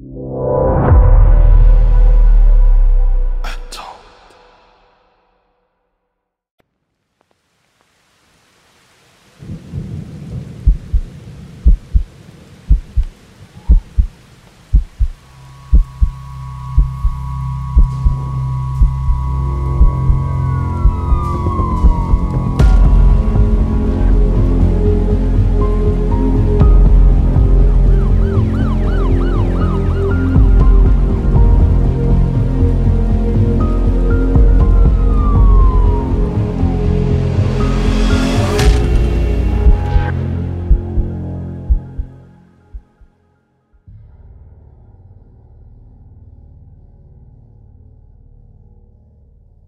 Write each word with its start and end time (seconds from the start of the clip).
you. 0.00 0.69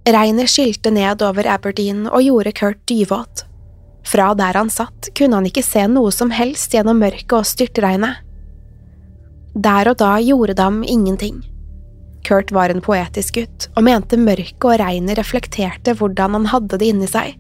Regnet 0.09 0.51
skylte 0.51 0.91
ned 0.91 1.23
over 1.23 1.47
Aberdeen 1.47 2.09
og 2.09 2.25
gjorde 2.27 2.53
Kurt 2.59 2.81
dyvåt. 2.91 3.45
Fra 4.05 4.33
der 4.35 4.57
han 4.59 4.71
satt, 4.71 5.13
kunne 5.15 5.39
han 5.39 5.47
ikke 5.47 5.63
se 5.63 5.85
noe 5.87 6.11
som 6.11 6.33
helst 6.35 6.75
gjennom 6.75 6.99
mørket 6.99 7.37
og 7.39 7.47
styrtregnet. 7.47 8.19
Der 9.55 9.93
og 9.93 10.01
da 10.01 10.17
gjorde 10.19 10.57
de 10.59 10.89
ingenting. 10.91 11.39
Kurt 12.27 12.51
var 12.55 12.71
en 12.71 12.83
poetisk 12.83 13.39
gutt, 13.39 13.69
og 13.77 13.85
mente 13.87 14.19
mørket 14.19 14.67
og 14.67 14.81
regnet 14.83 15.19
reflekterte 15.19 15.95
hvordan 15.99 16.35
han 16.39 16.49
hadde 16.51 16.81
det 16.83 16.89
inni 16.91 17.07
seg. 17.11 17.37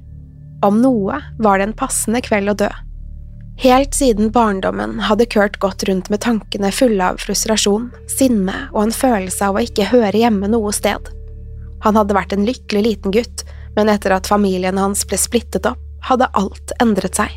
Om 0.63 0.79
noe 0.85 1.19
var 1.43 1.59
det 1.59 1.69
en 1.69 1.79
passende 1.79 2.23
kveld 2.23 2.53
å 2.53 2.59
dø. 2.63 2.71
Helt 3.63 3.95
siden 3.95 4.31
barndommen 4.35 5.01
hadde 5.09 5.27
Kurt 5.31 5.59
gått 5.63 5.83
rundt 5.89 6.09
med 6.11 6.23
tankene 6.23 6.71
fulle 6.75 7.11
av 7.11 7.19
frustrasjon, 7.23 7.91
sinne 8.11 8.69
og 8.71 8.87
en 8.87 8.95
følelse 8.95 9.51
av 9.51 9.59
å 9.59 9.67
ikke 9.67 9.91
høre 9.91 10.23
hjemme 10.23 10.51
noe 10.51 10.73
sted. 10.75 11.11
Han 11.83 11.99
hadde 11.99 12.17
vært 12.17 12.35
en 12.37 12.47
lykkelig 12.47 12.83
liten 12.87 13.15
gutt, 13.15 13.45
men 13.77 13.91
etter 13.91 14.15
at 14.15 14.29
familien 14.31 14.79
hans 14.79 15.05
ble 15.09 15.19
splittet 15.19 15.67
opp, 15.69 15.81
hadde 16.07 16.31
alt 16.39 16.75
endret 16.83 17.19
seg. 17.19 17.31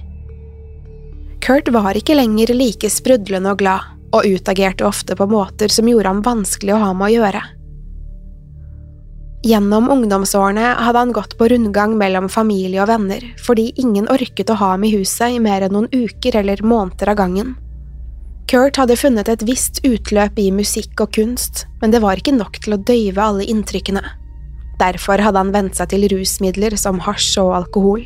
Kurt 1.45 1.69
var 1.69 1.97
ikke 1.97 2.17
lenger 2.17 2.55
like 2.57 2.89
sprudlende 2.89 3.53
og 3.53 3.59
glad, 3.61 3.91
og 4.15 4.25
utagerte 4.25 4.85
ofte 4.87 5.17
på 5.17 5.27
måter 5.29 5.69
som 5.69 5.87
gjorde 5.89 6.09
ham 6.09 6.23
vanskelig 6.25 6.73
å 6.73 6.81
ha 6.81 6.93
med 6.97 7.09
å 7.09 7.13
gjøre. 7.19 7.43
Gjennom 9.45 9.91
ungdomsårene 9.93 10.71
hadde 10.81 11.01
han 11.03 11.13
gått 11.13 11.35
på 11.37 11.47
rundgang 11.51 11.93
mellom 11.99 12.31
familie 12.33 12.81
og 12.81 12.89
venner 12.89 13.21
fordi 13.45 13.67
ingen 13.77 14.07
orket 14.09 14.49
å 14.49 14.57
ha 14.57 14.71
ham 14.73 14.87
i 14.87 14.93
huset 14.95 15.35
i 15.35 15.41
mer 15.43 15.67
enn 15.67 15.75
noen 15.75 15.91
uker 15.93 16.39
eller 16.41 16.63
måneder 16.65 17.13
av 17.13 17.19
gangen. 17.19 17.53
Kurt 18.49 18.79
hadde 18.81 18.97
funnet 18.97 19.29
et 19.29 19.45
visst 19.45 19.83
utløp 19.85 20.39
i 20.41 20.51
musikk 20.53 21.01
og 21.05 21.13
kunst, 21.17 21.67
men 21.81 21.93
det 21.93 22.01
var 22.01 22.17
ikke 22.17 22.33
nok 22.33 22.57
til 22.61 22.73
å 22.73 22.81
døyve 22.81 23.21
alle 23.21 23.45
inntrykkene. 23.53 24.01
Derfor 24.79 25.21
hadde 25.23 25.39
han 25.39 25.53
vent 25.55 25.77
seg 25.77 25.93
til 25.93 26.07
rusmidler 26.11 26.75
som 26.79 26.99
hasj 27.03 27.39
og 27.43 27.53
alkohol. 27.61 28.05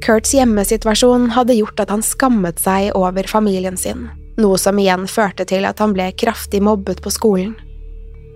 Kurts 0.00 0.32
hjemmesituasjon 0.32 1.28
hadde 1.36 1.58
gjort 1.58 1.82
at 1.82 1.90
han 1.92 2.04
skammet 2.04 2.62
seg 2.62 2.94
over 2.96 3.26
familien 3.28 3.76
sin, 3.76 4.06
noe 4.40 4.56
som 4.60 4.78
igjen 4.80 5.04
førte 5.10 5.44
til 5.48 5.68
at 5.68 5.82
han 5.82 5.92
ble 5.96 6.08
kraftig 6.16 6.62
mobbet 6.64 7.02
på 7.04 7.12
skolen. 7.12 7.52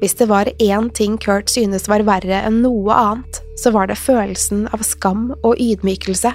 Hvis 0.02 0.18
det 0.18 0.28
var 0.28 0.50
én 0.60 0.90
ting 0.92 1.16
Kurt 1.16 1.48
synes 1.48 1.88
var 1.88 2.04
verre 2.04 2.42
enn 2.44 2.60
noe 2.60 2.92
annet, 2.92 3.40
så 3.56 3.72
var 3.72 3.88
det 3.88 3.96
følelsen 3.96 4.66
av 4.74 4.84
skam 4.84 5.30
og 5.40 5.56
ydmykelse. 5.56 6.34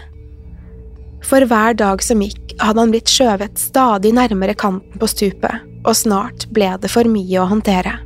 For 1.29 1.45
hver 1.45 1.75
dag 1.77 2.01
som 2.01 2.23
gikk, 2.23 2.56
hadde 2.57 2.81
han 2.81 2.91
blitt 2.95 3.11
skjøvet 3.11 3.59
stadig 3.61 4.16
nærmere 4.16 4.57
kanten 4.57 4.97
på 5.00 5.07
stupet, 5.11 5.61
og 5.85 5.95
snart 5.95 6.47
ble 6.56 6.71
det 6.81 6.89
for 6.91 7.06
mye 7.07 7.44
å 7.44 7.50
håndtere. 7.51 8.00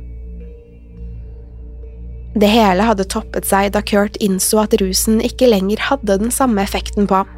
Det 2.34 2.50
hele 2.50 2.82
hadde 2.82 3.06
toppet 3.06 3.46
seg 3.46 3.70
da 3.76 3.82
Kurt 3.86 4.16
innså 4.22 4.64
at 4.64 4.74
rusen 4.80 5.20
ikke 5.22 5.48
lenger 5.52 5.82
hadde 5.90 6.18
den 6.18 6.32
samme 6.34 6.64
effekten 6.64 7.06
på 7.10 7.20
ham. 7.22 7.30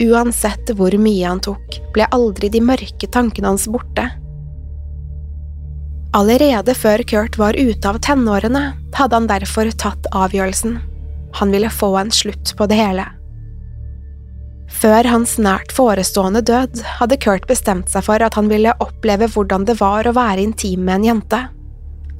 Uansett 0.00 0.72
hvor 0.76 0.92
mye 1.00 1.24
han 1.24 1.40
tok, 1.44 1.78
ble 1.92 2.08
aldri 2.12 2.48
de 2.52 2.62
mørke 2.64 3.08
tankene 3.12 3.52
hans 3.52 3.66
borte. 3.68 4.08
Allerede 6.16 6.72
før 6.76 7.04
Kurt 7.08 7.36
var 7.36 7.56
ute 7.56 7.88
av 7.90 8.00
tenårene, 8.04 8.70
hadde 8.96 9.18
han 9.18 9.28
derfor 9.28 9.68
tatt 9.76 10.08
avgjørelsen. 10.16 10.78
Han 11.36 11.52
ville 11.52 11.68
få 11.72 11.92
en 12.00 12.12
slutt 12.12 12.54
på 12.56 12.68
det 12.70 12.78
hele. 12.80 13.04
Før 14.72 15.08
hans 15.08 15.36
nært 15.40 15.72
forestående 15.76 16.40
død 16.44 16.80
hadde 16.98 17.20
Kurt 17.20 17.44
bestemt 17.48 17.92
seg 17.92 18.04
for 18.08 18.24
at 18.24 18.36
han 18.36 18.48
ville 18.52 18.72
oppleve 18.80 19.28
hvordan 19.32 19.68
det 19.68 19.76
var 19.80 20.08
å 20.08 20.16
være 20.16 20.44
intim 20.44 20.88
med 20.88 21.00
en 21.00 21.08
jente. 21.10 21.42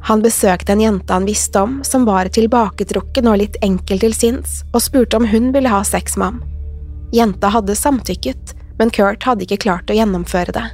Han 0.02 0.22
besøkte 0.22 0.72
en 0.72 0.80
jente 0.80 1.12
han 1.12 1.26
visste 1.26 1.60
om, 1.60 1.80
som 1.84 2.04
var 2.04 2.28
tilbaketrukken 2.30 3.28
og 3.30 3.40
litt 3.40 3.56
enkel 3.64 4.00
til 4.02 4.14
sinns, 4.14 4.60
og 4.72 4.84
spurte 4.84 5.18
om 5.18 5.26
hun 5.26 5.50
ville 5.54 5.72
ha 5.72 5.82
sex 5.84 6.16
med 6.16 6.26
ham. 6.26 6.42
Jenta 7.14 7.50
hadde 7.54 7.74
samtykket, 7.74 8.54
men 8.78 8.90
Kurt 8.90 9.24
hadde 9.24 9.46
ikke 9.46 9.62
klart 9.66 9.90
å 9.90 9.96
gjennomføre 9.96 10.54
det. 10.54 10.66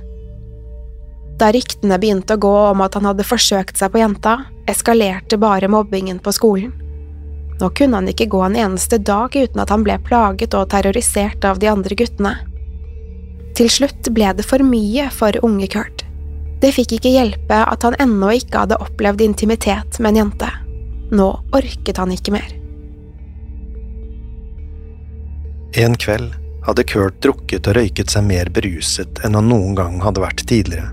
Da 1.40 1.48
ryktene 1.54 1.98
begynte 1.98 2.36
å 2.36 2.42
gå 2.42 2.52
om 2.70 2.82
at 2.84 2.94
han 2.98 3.08
hadde 3.08 3.26
forsøkt 3.26 3.80
seg 3.80 3.92
på 3.92 4.02
jenta, 4.02 4.36
eskalerte 4.70 5.38
bare 5.40 5.70
mobbingen 5.70 6.20
på 6.22 6.34
skolen. 6.34 6.72
Nå 7.60 7.70
kunne 7.78 8.00
han 8.00 8.08
ikke 8.10 8.28
gå 8.30 8.40
en 8.42 8.56
eneste 8.58 8.98
dag 8.98 9.34
uten 9.36 9.60
at 9.62 9.70
han 9.70 9.84
ble 9.86 9.98
plaget 10.06 10.54
og 10.58 10.68
terrorisert 10.72 11.44
av 11.46 11.60
de 11.62 11.70
andre 11.70 11.96
guttene. 11.98 12.36
Til 13.58 13.68
slutt 13.70 14.08
ble 14.14 14.32
det 14.36 14.46
for 14.48 14.64
mye 14.66 15.08
for 15.14 15.36
unge 15.44 15.68
Kurt. 15.70 16.01
Det 16.62 16.70
fikk 16.70 16.94
ikke 16.96 17.10
hjelpe 17.10 17.58
at 17.66 17.82
han 17.82 17.96
ennå 17.98 18.36
ikke 18.38 18.62
hadde 18.62 18.78
opplevd 18.84 19.24
intimitet 19.24 19.98
med 19.98 20.12
en 20.12 20.20
jente. 20.20 20.50
Nå 21.10 21.26
orket 21.58 21.98
han 21.98 22.14
ikke 22.14 22.34
mer. 22.36 22.46
En 25.82 25.96
kveld 25.98 26.30
hadde 26.62 26.86
Kurt 26.86 27.18
drukket 27.24 27.66
og 27.66 27.78
røyket 27.80 28.12
seg 28.14 28.28
mer 28.28 28.50
beruset 28.54 29.18
enn 29.26 29.34
han 29.34 29.50
noen 29.50 29.74
gang 29.74 29.98
hadde 30.04 30.22
vært 30.22 30.46
tidligere. 30.46 30.92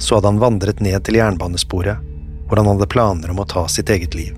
Så 0.00 0.16
hadde 0.16 0.32
han 0.32 0.40
vandret 0.40 0.80
ned 0.80 1.02
til 1.04 1.18
jernbanesporet, 1.18 2.00
hvor 2.48 2.56
han 2.56 2.70
hadde 2.72 2.88
planer 2.88 3.34
om 3.34 3.42
å 3.42 3.48
ta 3.50 3.66
sitt 3.68 3.90
eget 3.92 4.16
liv. 4.16 4.36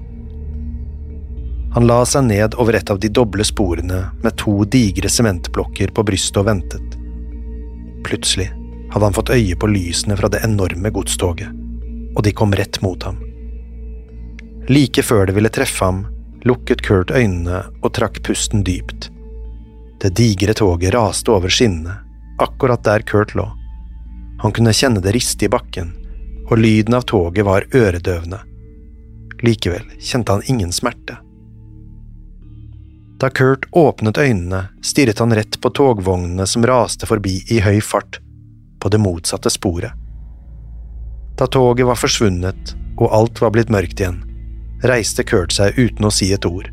Han 1.76 1.86
la 1.86 2.00
seg 2.08 2.26
ned 2.26 2.56
over 2.58 2.74
et 2.74 2.90
av 2.90 2.98
de 2.98 3.12
doble 3.20 3.46
sporene 3.46 4.08
med 4.24 4.40
to 4.40 4.64
digre 4.66 5.12
sementblokker 5.12 5.94
på 5.94 6.06
brystet 6.08 6.40
og 6.42 6.48
ventet. 6.50 6.96
Plutselig 8.02 8.48
hadde 8.90 9.06
han 9.06 9.16
fått 9.16 9.30
øye 9.30 9.56
på 9.56 9.70
lysene 9.70 10.16
fra 10.18 10.28
det 10.28 10.42
enorme 10.44 10.90
godstoget, 10.90 11.50
og 12.16 12.22
de 12.26 12.32
kom 12.32 12.54
rett 12.54 12.80
mot 12.82 13.02
ham. 13.06 13.20
Like 14.68 15.02
før 15.02 15.26
det 15.26 15.36
ville 15.38 15.52
treffe 15.52 15.84
ham, 15.84 16.04
lukket 16.46 16.82
Kurt 16.86 17.10
øynene 17.10 17.62
og 17.82 17.92
trakk 17.96 18.20
pusten 18.26 18.64
dypt. 18.66 19.10
Det 20.00 20.14
digre 20.16 20.54
toget 20.56 20.94
raste 20.94 21.32
over 21.32 21.52
skinnene, 21.52 21.98
akkurat 22.40 22.84
der 22.84 23.02
Kurt 23.06 23.34
lå. 23.34 23.46
Han 24.40 24.52
kunne 24.56 24.72
kjenne 24.72 25.02
det 25.04 25.12
riste 25.16 25.46
i 25.46 25.52
bakken, 25.52 25.92
og 26.48 26.58
lyden 26.58 26.96
av 26.96 27.04
toget 27.10 27.44
var 27.46 27.66
øredøvende. 27.74 28.40
Likevel 29.44 29.84
kjente 29.98 30.32
han 30.32 30.46
ingen 30.48 30.72
smerte. 30.72 31.18
Da 33.20 33.28
Kurt 33.28 33.66
åpnet 33.76 34.18
øynene, 34.18 34.62
stirret 34.82 35.20
han 35.20 35.34
rett 35.36 35.60
på 35.60 35.70
togvognene 35.76 36.46
som 36.48 36.64
raste 36.64 37.08
forbi 37.08 37.42
i 37.52 37.60
høy 37.60 37.82
fart, 37.84 38.16
på 38.80 38.88
det 38.92 39.00
motsatte 39.02 39.50
sporet. 39.52 39.92
Da 41.38 41.46
toget 41.46 41.86
var 41.88 41.98
forsvunnet 42.00 42.74
og 43.00 43.12
alt 43.16 43.40
var 43.40 43.52
blitt 43.54 43.72
mørkt 43.72 44.00
igjen, 44.00 44.20
reiste 44.84 45.24
Kurt 45.24 45.54
seg 45.56 45.78
uten 45.78 46.04
å 46.04 46.12
si 46.12 46.30
et 46.34 46.46
ord. 46.48 46.68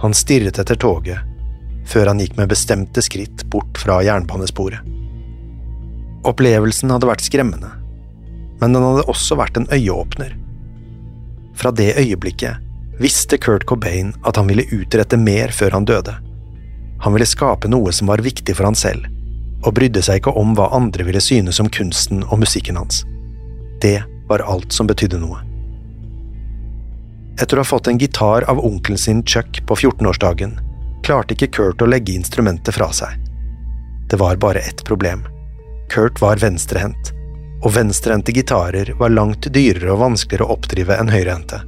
Han 0.00 0.16
stirret 0.16 0.58
etter 0.60 0.78
toget, 0.80 1.20
før 1.86 2.10
han 2.10 2.20
gikk 2.20 2.36
med 2.38 2.50
bestemte 2.52 3.04
skritt 3.04 3.44
bort 3.52 3.78
fra 3.80 4.00
jernbanesporet. 4.04 4.80
Opplevelsen 6.26 6.90
hadde 6.90 7.08
vært 7.08 7.24
skremmende, 7.24 7.70
men 8.60 8.72
den 8.72 8.82
hadde 8.82 9.06
også 9.12 9.36
vært 9.38 9.60
en 9.60 9.68
øyeåpner. 9.72 10.32
Fra 11.56 11.72
det 11.72 11.94
øyeblikket 12.00 12.64
visste 13.00 13.38
Kurt 13.38 13.66
Cobain 13.68 14.14
at 14.24 14.40
han 14.40 14.48
ville 14.48 14.66
utrette 14.72 15.18
mer 15.20 15.52
før 15.54 15.78
han 15.78 15.88
døde. 15.88 16.16
Han 17.04 17.12
ville 17.12 17.28
skape 17.28 17.68
noe 17.68 17.92
som 17.92 18.08
var 18.08 18.24
viktig 18.24 18.56
for 18.56 18.68
han 18.68 18.76
selv, 18.76 19.04
og 19.66 19.74
brydde 19.74 20.02
seg 20.06 20.20
ikke 20.20 20.36
om 20.38 20.54
hva 20.56 20.70
andre 20.76 21.04
ville 21.06 21.22
synes 21.22 21.60
om 21.62 21.68
kunsten 21.72 22.22
og 22.30 22.40
musikken 22.42 22.78
hans. 22.78 23.02
Det 23.82 23.98
var 24.30 24.44
alt 24.46 24.72
som 24.72 24.86
betydde 24.86 25.18
noe. 25.22 25.42
Etter 27.36 27.58
å 27.58 27.64
ha 27.64 27.68
fått 27.68 27.90
en 27.90 27.98
gitar 28.00 28.46
av 28.48 28.62
onkelen 28.64 28.98
sin 28.98 29.22
Chuck 29.26 29.60
på 29.66 29.76
14-årsdagen, 29.76 30.56
klarte 31.04 31.36
ikke 31.36 31.50
Kurt 31.58 31.82
å 31.82 31.90
legge 31.90 32.14
instrumentet 32.16 32.74
fra 32.74 32.88
seg. 32.94 33.18
Det 34.08 34.16
var 34.16 34.38
bare 34.40 34.62
ett 34.64 34.84
problem. 34.86 35.26
Kurt 35.92 36.20
var 36.22 36.40
venstrehendt, 36.40 37.12
og 37.62 37.74
venstrehendte 37.74 38.32
gitarer 38.32 38.94
var 38.98 39.12
langt 39.12 39.50
dyrere 39.52 39.92
og 39.92 40.00
vanskeligere 40.04 40.46
å 40.46 40.56
oppdrive 40.56 40.96
enn 40.96 41.12
høyrehendte. 41.12 41.60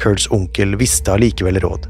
Kurts 0.00 0.28
onkel 0.34 0.76
visste 0.80 1.14
allikevel 1.14 1.60
råd. 1.62 1.88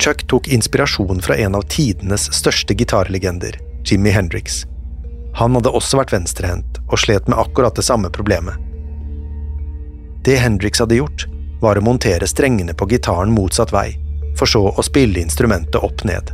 Chuck 0.00 0.26
tok 0.28 0.48
inspirasjon 0.48 1.20
fra 1.24 1.36
en 1.36 1.56
av 1.58 1.66
tidenes 1.72 2.28
største 2.32 2.74
gitarlegender, 2.76 3.58
Jimmy 3.84 4.10
Hendrix. 4.10 4.64
Han 5.34 5.54
hadde 5.54 5.72
også 5.72 6.00
vært 6.00 6.12
venstrehendt 6.12 6.80
og 6.88 6.98
slet 6.98 7.28
med 7.28 7.38
akkurat 7.38 7.76
det 7.76 7.86
samme 7.86 8.10
problemet. 8.10 8.54
Det 10.24 10.36
Hendrix 10.36 10.82
hadde 10.82 10.98
gjort, 10.98 11.26
var 11.60 11.78
å 11.78 11.84
montere 11.84 12.26
strengene 12.28 12.74
på 12.74 12.88
gitaren 12.90 13.32
motsatt 13.32 13.72
vei, 13.72 13.94
for 14.36 14.48
så 14.48 14.66
å 14.68 14.84
spille 14.84 15.20
instrumentet 15.20 15.80
opp 15.80 16.04
ned. 16.04 16.32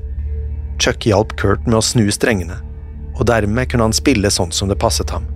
Chuck 0.82 1.06
hjalp 1.06 1.36
Kurt 1.40 1.66
med 1.66 1.78
å 1.78 1.84
snu 1.84 2.06
strengene, 2.12 2.58
og 3.16 3.26
dermed 3.30 3.70
kunne 3.70 3.88
han 3.88 3.96
spille 3.96 4.30
sånn 4.30 4.52
som 4.52 4.68
det 4.70 4.78
passet 4.80 5.10
ham. 5.10 5.26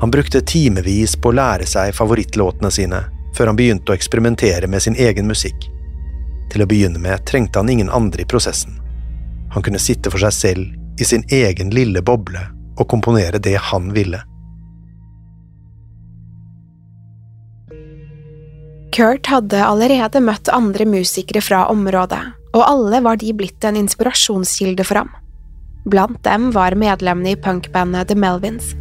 Han 0.00 0.10
brukte 0.10 0.40
timevis 0.40 1.16
på 1.16 1.28
å 1.28 1.36
lære 1.36 1.66
seg 1.68 1.94
favorittlåtene 1.94 2.70
sine, 2.72 3.02
før 3.36 3.52
han 3.52 3.58
begynte 3.58 3.92
å 3.92 3.96
eksperimentere 3.96 4.66
med 4.66 4.82
sin 4.82 4.96
egen 4.96 5.28
musikk. 5.28 5.68
Til 6.50 6.64
å 6.64 6.68
begynne 6.68 6.98
med 6.98 7.26
trengte 7.28 7.60
han 7.60 7.68
ingen 7.68 7.92
andre 7.92 8.24
i 8.24 8.28
prosessen. 8.28 8.80
Han 9.50 9.64
kunne 9.66 9.82
sitte 9.82 10.10
for 10.12 10.22
seg 10.22 10.34
selv 10.34 11.00
i 11.00 11.06
sin 11.06 11.24
egen 11.32 11.72
lille 11.74 12.02
boble 12.02 12.42
og 12.78 12.88
komponere 12.88 13.40
det 13.42 13.56
han 13.70 13.90
ville. 13.96 14.22
Kurt 18.90 19.28
hadde 19.30 19.62
allerede 19.62 20.20
møtt 20.24 20.50
andre 20.50 20.84
musikere 20.88 21.42
fra 21.44 21.64
området, 21.70 22.20
og 22.56 22.64
alle 22.66 22.98
var 23.04 23.20
de 23.20 23.30
blitt 23.36 23.64
en 23.64 23.78
inspirasjonskilde 23.78 24.86
for 24.86 25.02
ham. 25.02 25.12
Blant 25.86 26.18
dem 26.26 26.50
var 26.52 26.74
medlemmene 26.76 27.32
i 27.32 27.38
punkbandet 27.38 28.10
The 28.10 28.18
Melvins. 28.18 28.74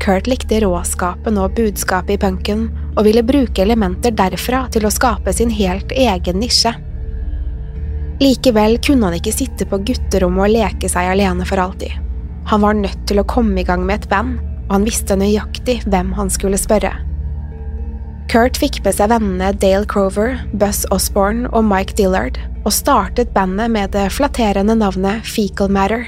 Kurt 0.00 0.30
likte 0.30 0.62
råskapen 0.62 1.36
og 1.36 1.58
budskapet 1.58 2.14
i 2.14 2.20
punken, 2.22 2.68
og 2.96 3.04
ville 3.04 3.24
bruke 3.26 3.62
elementer 3.62 4.14
derfra 4.16 4.62
til 4.72 4.86
å 4.86 4.92
skape 4.94 5.34
sin 5.36 5.50
helt 5.52 5.92
egen 5.92 6.40
nisje. 6.40 6.72
Likevel 8.20 8.76
kunne 8.84 9.08
han 9.08 9.16
ikke 9.16 9.32
sitte 9.32 9.64
på 9.64 9.78
gutterommet 9.88 10.44
og 10.44 10.52
leke 10.52 10.88
seg 10.92 11.08
alene 11.08 11.46
for 11.48 11.62
alltid. 11.62 11.94
Han 12.50 12.60
var 12.60 12.76
nødt 12.76 13.06
til 13.08 13.20
å 13.22 13.28
komme 13.28 13.62
i 13.62 13.64
gang 13.64 13.86
med 13.88 14.02
et 14.02 14.10
band, 14.10 14.36
og 14.68 14.74
han 14.76 14.84
visste 14.84 15.16
nøyaktig 15.16 15.78
hvem 15.88 16.12
han 16.18 16.32
skulle 16.32 16.60
spørre. 16.60 16.92
Kurt 18.30 18.60
fikk 18.60 18.82
med 18.84 18.94
seg 18.94 19.10
vennene 19.10 19.50
Dale 19.58 19.88
Crover, 19.90 20.36
Buzz 20.52 20.84
Osborne 20.94 21.48
og 21.50 21.64
Mike 21.66 21.96
Dillard, 21.98 22.36
og 22.62 22.74
startet 22.76 23.32
bandet 23.34 23.72
med 23.72 23.90
det 23.96 24.06
flatterende 24.14 24.76
navnet 24.78 25.26
Fecal 25.26 25.72
Matter. 25.72 26.04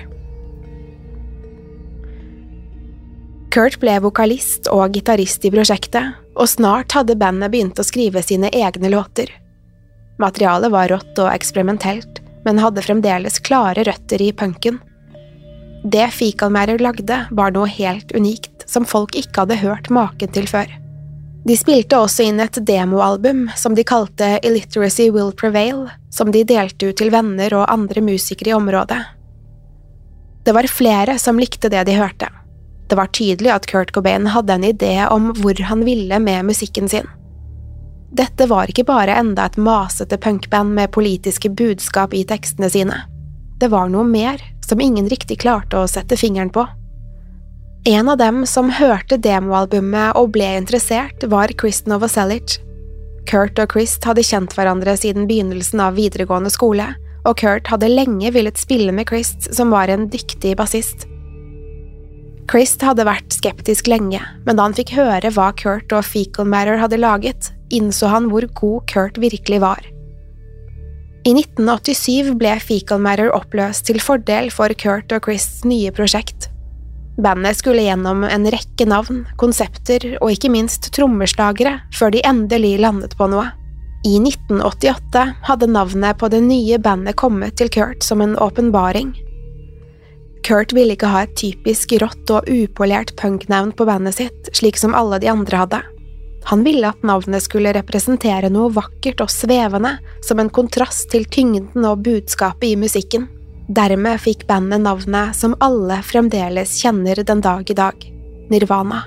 Kurt 3.53 3.81
ble 3.81 3.99
vokalist 4.05 4.69
og 4.73 4.94
gitarist 4.94 5.43
i 5.49 5.53
prosjektet, 5.53 6.14
og 6.37 6.49
snart 6.49 6.94
hadde 6.97 7.19
bandet 7.20 7.53
begynt 7.53 7.81
å 7.81 7.85
skrive 7.85 8.23
sine 8.25 8.53
egne 8.53 8.93
låter. 8.93 9.32
Materialet 10.22 10.72
var 10.72 10.90
rått 10.92 11.19
og 11.19 11.32
eksperimentelt, 11.32 12.20
men 12.46 12.60
hadde 12.62 12.84
fremdeles 12.84 13.40
klare 13.42 13.84
røtter 13.86 14.22
i 14.22 14.30
punken. 14.32 14.78
Det 15.82 16.06
Fikalmærer 16.14 16.78
lagde, 16.78 17.24
var 17.30 17.54
noe 17.54 17.66
helt 17.66 18.14
unikt, 18.14 18.62
som 18.70 18.86
folk 18.86 19.16
ikke 19.19 19.42
hadde 19.42 19.58
hørt 19.64 19.90
maken 19.90 20.30
til 20.34 20.46
før. 20.46 20.70
De 21.42 21.56
spilte 21.58 21.98
også 21.98 22.28
inn 22.28 22.38
et 22.42 22.60
demoalbum 22.62 23.48
som 23.58 23.74
de 23.74 23.82
kalte 23.82 24.36
Illiteracy 24.46 25.08
Will 25.10 25.32
Prevail, 25.34 25.88
som 26.14 26.30
de 26.30 26.44
delte 26.46 26.92
ut 26.92 27.00
til 27.00 27.10
venner 27.10 27.56
og 27.58 27.66
andre 27.72 28.04
musikere 28.04 28.52
i 28.52 28.54
området. 28.54 29.00
Det 30.46 30.54
var 30.54 30.70
flere 30.70 31.18
som 31.22 31.38
likte 31.38 31.70
det 31.70 31.82
de 31.88 31.98
hørte. 31.98 32.30
Det 32.90 32.99
var 32.99 33.11
tydelig 33.14 33.50
at 33.50 33.66
Kurt 33.66 33.90
Cobain 33.94 34.28
hadde 34.30 34.54
en 34.54 34.68
idé 34.70 34.94
om 35.11 35.32
hvor 35.40 35.58
han 35.66 35.82
ville 35.87 36.18
med 36.23 36.47
musikken 36.47 36.90
sin. 36.90 37.11
Dette 38.12 38.45
var 38.47 38.69
ikke 38.69 38.85
bare 38.85 39.14
enda 39.16 39.47
et 39.49 39.57
masete 39.57 40.19
punkband 40.21 40.75
med 40.76 40.92
politiske 40.92 41.49
budskap 41.49 42.12
i 42.12 42.26
tekstene 42.28 42.69
sine. 42.69 42.99
Det 43.57 43.71
var 43.73 43.88
noe 43.88 44.04
mer 44.04 44.42
som 44.61 44.81
ingen 44.85 45.09
riktig 45.09 45.38
klarte 45.40 45.81
å 45.81 45.88
sette 45.88 46.19
fingeren 46.21 46.52
på. 46.52 46.66
En 47.88 48.11
av 48.12 48.19
dem 48.21 48.45
som 48.47 48.69
hørte 48.71 49.16
demoalbumet 49.19 50.19
og 50.21 50.35
ble 50.37 50.50
interessert, 50.59 51.25
var 51.25 51.50
Chris 51.59 51.81
Novoselic. 51.88 52.59
Kurt 53.26 53.59
og 53.59 53.73
Chris 53.73 53.97
hadde 54.04 54.23
kjent 54.26 54.52
hverandre 54.54 54.95
siden 54.99 55.25
begynnelsen 55.31 55.81
av 55.83 55.97
videregående 55.97 56.52
skole, 56.52 56.90
og 57.25 57.38
Kurt 57.40 57.71
hadde 57.73 57.90
lenge 57.90 58.31
villet 58.35 58.61
spille 58.61 58.92
med 58.95 59.09
Chris, 59.09 59.33
som 59.50 59.73
var 59.75 59.90
en 59.90 60.09
dyktig 60.12 60.54
bassist. 60.61 61.09
Chris 62.50 62.76
hadde 62.83 63.07
vært 63.09 63.33
skeptisk 63.33 63.88
lenge, 63.88 64.21
men 64.45 64.59
da 64.59 64.69
han 64.69 64.76
fikk 64.76 64.92
høre 64.99 65.33
hva 65.33 65.50
Kurt 65.57 65.95
og 65.97 66.04
Fecal 66.04 66.47
Matter 66.50 66.76
hadde 66.83 67.00
laget, 67.00 67.50
innså 67.75 68.11
han 68.12 68.29
hvor 68.33 68.47
god 68.59 68.87
Kurt 68.93 69.19
virkelig 69.23 69.61
var. 69.64 69.83
I 71.23 71.35
1987 71.38 72.33
ble 72.38 72.57
Fecal 72.59 72.99
Matter 73.02 73.31
oppløst 73.31 73.87
til 73.87 74.00
fordel 74.02 74.50
for 74.50 74.73
Kurt 74.75 75.12
og 75.14 75.29
Chris' 75.29 75.62
nye 75.69 75.93
prosjekt. 75.95 76.49
Bandet 77.23 77.61
skulle 77.61 77.85
gjennom 77.85 78.25
en 78.25 78.49
rekke 78.50 78.87
navn, 78.88 79.23
konsepter 79.38 80.17
og 80.19 80.33
ikke 80.33 80.50
minst 80.50 80.88
trommeslagere 80.97 81.76
før 81.95 82.14
de 82.14 82.25
endelig 82.26 82.79
landet 82.83 83.14
på 83.19 83.29
noe. 83.31 83.50
I 84.02 84.17
1988 84.19 85.26
hadde 85.47 85.69
navnet 85.71 86.19
på 86.19 86.31
det 86.33 86.41
nye 86.43 86.81
bandet 86.83 87.14
kommet 87.21 87.55
til 87.61 87.71
Kurt 87.71 88.02
som 88.02 88.25
en 88.25 88.35
åpenbaring. 88.35 89.12
Kurt 90.43 90.75
ville 90.75 90.97
ikke 90.97 91.12
ha 91.12 91.23
et 91.23 91.37
typisk 91.38 91.95
rått 92.02 92.31
og 92.35 92.49
upolert 92.50 93.14
punknavn 93.21 93.71
på 93.79 93.87
bandet 93.87 94.19
sitt, 94.19 94.50
slik 94.57 94.81
som 94.81 94.97
alle 94.99 95.21
de 95.23 95.31
andre 95.31 95.61
hadde. 95.62 95.83
Han 96.50 96.64
ville 96.66 96.88
at 96.90 97.04
navnet 97.06 97.44
skulle 97.44 97.72
representere 97.75 98.50
noe 98.50 98.72
vakkert 98.75 99.22
og 99.22 99.30
svevende, 99.30 99.96
som 100.26 100.42
en 100.42 100.50
kontrast 100.50 101.11
til 101.12 101.25
tyngden 101.30 101.87
og 101.87 102.02
budskapet 102.04 102.72
i 102.72 102.76
musikken. 102.76 103.28
Dermed 103.72 104.20
fikk 104.20 104.46
bandet 104.49 104.82
navnet 104.82 105.37
som 105.38 105.54
alle 105.62 106.00
fremdeles 106.04 106.75
kjenner 106.82 107.22
den 107.22 107.40
dag 107.44 107.70
i 107.70 107.78
dag– 107.78 108.08
Nirvana. 108.52 109.04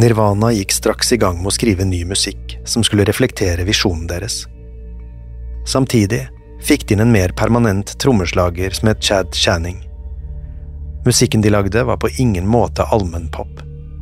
Nirvana 0.00 0.52
gikk 0.56 0.72
straks 0.72 1.12
i 1.12 1.18
gang 1.20 1.38
med 1.38 1.50
å 1.50 1.54
skrive 1.54 1.84
ny 1.84 2.00
musikk 2.08 2.56
som 2.64 2.82
skulle 2.86 3.04
reflektere 3.04 3.66
visjonen 3.68 4.08
deres. 4.10 4.46
Samtidig 5.68 6.24
fikk 6.64 6.86
de 6.88 6.96
inn 6.96 7.04
en 7.04 7.12
mer 7.12 7.34
permanent 7.36 7.92
trommeslager 8.00 8.74
som 8.74 8.90
het 8.90 9.04
Chad 9.04 9.36
Channing. 9.36 9.82
Musikken 11.06 11.44
de 11.44 11.52
lagde 11.52 11.84
var 11.84 12.00
på 12.00 12.10
ingen 12.18 12.48
måte 12.48 12.84
allmennpop, 12.84 13.60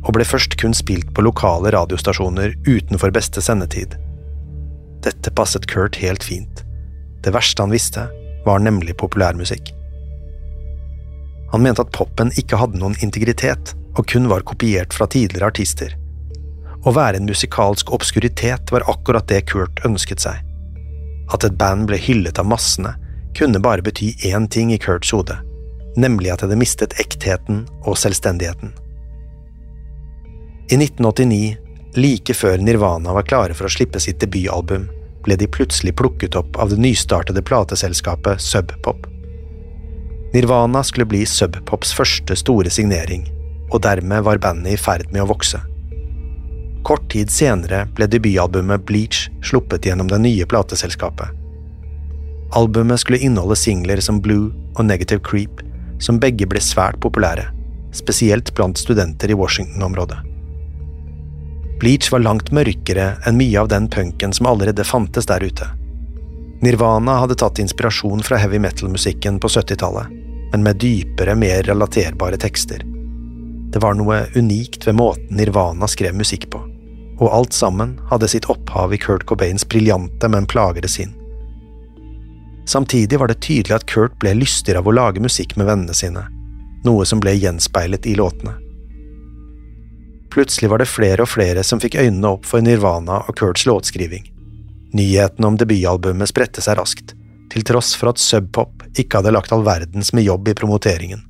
og 0.09 0.15
ble 0.17 0.25
først 0.25 0.55
kun 0.57 0.73
spilt 0.73 1.11
på 1.13 1.21
lokale 1.21 1.69
radiostasjoner 1.75 2.55
utenfor 2.65 3.13
beste 3.13 3.43
sendetid. 3.45 3.93
Dette 5.05 5.29
passet 5.37 5.67
Kurt 5.69 5.99
helt 6.01 6.25
fint. 6.25 6.63
Det 7.21 7.33
verste 7.35 7.61
han 7.61 7.73
visste, 7.73 8.07
var 8.45 8.63
nemlig 8.63 8.97
populærmusikk. 8.97 9.69
Han 11.53 11.61
mente 11.61 11.85
at 11.85 11.93
popen 11.93 12.33
ikke 12.41 12.57
hadde 12.57 12.81
noen 12.81 12.97
integritet, 13.05 13.75
og 13.97 14.07
kun 14.09 14.29
var 14.31 14.45
kopiert 14.49 14.95
fra 14.97 15.05
tidligere 15.09 15.51
artister. 15.53 15.93
Å 16.87 16.93
være 16.95 17.19
en 17.19 17.29
musikalsk 17.29 17.91
obskuritet 17.93 18.73
var 18.73 18.87
akkurat 18.89 19.27
det 19.29 19.43
Kurt 19.51 19.81
ønsket 19.85 20.25
seg. 20.25 20.41
At 21.29 21.45
et 21.45 21.57
band 21.59 21.85
ble 21.89 21.99
hyllet 22.01 22.41
av 22.41 22.49
massene, 22.49 22.95
kunne 23.37 23.61
bare 23.61 23.85
bety 23.85 24.15
én 24.25 24.49
ting 24.49 24.73
i 24.73 24.81
Kurts 24.81 25.13
hode, 25.13 25.37
nemlig 25.99 26.31
at 26.33 26.41
det 26.41 26.49
hadde 26.49 26.63
mistet 26.63 26.95
ektheten 27.01 27.67
og 27.83 27.99
selvstendigheten. 27.99 28.73
I 30.69 30.77
1989, 30.77 31.57
like 31.95 32.33
før 32.33 32.57
Nirvana 32.61 33.13
var 33.13 33.25
klare 33.25 33.55
for 33.57 33.65
å 33.65 33.71
slippe 33.73 33.97
sitt 33.97 34.19
debutalbum, 34.21 34.83
ble 35.25 35.37
de 35.41 35.47
plutselig 35.49 35.95
plukket 35.97 36.37
opp 36.37 36.59
av 36.61 36.69
det 36.69 36.77
nystartede 36.77 37.41
plateselskapet 37.41 38.37
Sub 38.41 38.75
Pop. 38.85 39.07
Nirvana 40.35 40.83
skulle 40.85 41.09
bli 41.09 41.23
Sub 41.25 41.57
Pops 41.65 41.95
første 41.97 42.37
store 42.37 42.69
signering, 42.69 43.25
og 43.73 43.81
dermed 43.81 44.27
var 44.29 44.43
bandet 44.45 44.75
i 44.75 44.77
ferd 44.77 45.09
med 45.09 45.25
å 45.25 45.31
vokse. 45.33 45.63
Kort 46.85 47.09
tid 47.09 47.33
senere 47.33 47.87
ble 47.97 48.05
debutalbumet 48.05 48.85
Bleach 48.85 49.25
sluppet 49.41 49.89
gjennom 49.89 50.13
det 50.13 50.21
nye 50.21 50.45
plateselskapet. 50.45 51.33
Albumet 52.53 53.01
skulle 53.01 53.25
inneholde 53.25 53.57
singler 53.57 54.05
som 54.05 54.21
Blue 54.21 54.53
og 54.77 54.85
Negative 54.85 55.25
Creep, 55.25 55.65
som 55.97 56.21
begge 56.21 56.45
ble 56.45 56.61
svært 56.61 57.01
populære, 57.01 57.49
spesielt 57.89 58.53
blant 58.53 58.77
studenter 58.77 59.33
i 59.33 59.37
Washington-området. 59.37 60.28
Bleach 61.79 62.11
var 62.11 62.19
langt 62.19 62.51
mørkere 62.51 63.13
enn 63.27 63.37
mye 63.39 63.59
av 63.61 63.69
den 63.71 63.87
punken 63.87 64.33
som 64.35 64.49
allerede 64.51 64.83
fantes 64.83 65.29
der 65.29 65.43
ute. 65.43 65.67
Nirvana 66.61 67.21
hadde 67.21 67.37
tatt 67.39 67.59
inspirasjon 67.59 68.23
fra 68.23 68.37
heavy 68.41 68.59
metal-musikken 68.59 69.39
på 69.39 69.47
70-tallet, 69.47 70.11
men 70.51 70.63
med 70.65 70.81
dypere, 70.83 71.35
mer 71.39 71.63
relaterbare 71.63 72.37
tekster. 72.37 72.83
Det 73.71 73.79
var 73.79 73.95
noe 73.95 74.25
unikt 74.35 74.87
ved 74.87 74.97
måten 74.99 75.37
Nirvana 75.39 75.87
skrev 75.87 76.17
musikk 76.19 76.49
på, 76.51 76.59
og 77.21 77.31
alt 77.31 77.55
sammen 77.55 77.95
hadde 78.11 78.27
sitt 78.27 78.49
opphav 78.51 78.93
i 78.93 78.99
Kurt 78.99 79.23
Cobains 79.29 79.67
briljante, 79.67 80.27
men 80.27 80.49
plagede 80.51 80.91
sinn. 80.91 81.15
Samtidig 82.67 83.19
var 83.19 83.31
det 83.31 83.39
tydelig 83.45 83.79
at 83.79 83.87
Kurt 83.87 84.19
ble 84.19 84.35
lystigere 84.35 84.83
av 84.83 84.89
å 84.89 84.97
lage 84.99 85.23
musikk 85.23 85.55
med 85.55 85.69
vennene 85.71 85.95
sine, 85.95 86.27
noe 86.83 87.07
som 87.07 87.23
ble 87.23 87.37
gjenspeilet 87.39 88.05
i 88.09 88.19
låtene. 88.19 88.57
Plutselig 90.29 90.69
var 90.69 90.81
det 90.81 90.89
flere 90.89 91.25
og 91.25 91.31
flere 91.31 91.63
som 91.65 91.81
fikk 91.81 91.97
øynene 91.97 92.35
opp 92.35 92.45
for 92.45 92.61
Nirvana 92.61 93.23
og 93.25 93.37
Kurts 93.39 93.65
låtskriving. 93.65 94.27
Nyhetene 94.93 95.47
om 95.47 95.57
debutalbumet 95.57 96.29
spredte 96.29 96.61
seg 96.61 96.77
raskt, 96.77 97.15
til 97.49 97.65
tross 97.65 97.95
for 97.97 98.11
at 98.11 98.21
Subpop 98.21 98.85
ikke 98.97 99.19
hadde 99.19 99.33
lagt 99.33 99.53
all 99.53 99.65
verdens 99.65 100.13
med 100.13 100.25
jobb 100.25 100.49
i 100.49 100.55
promoteringen. 100.57 101.25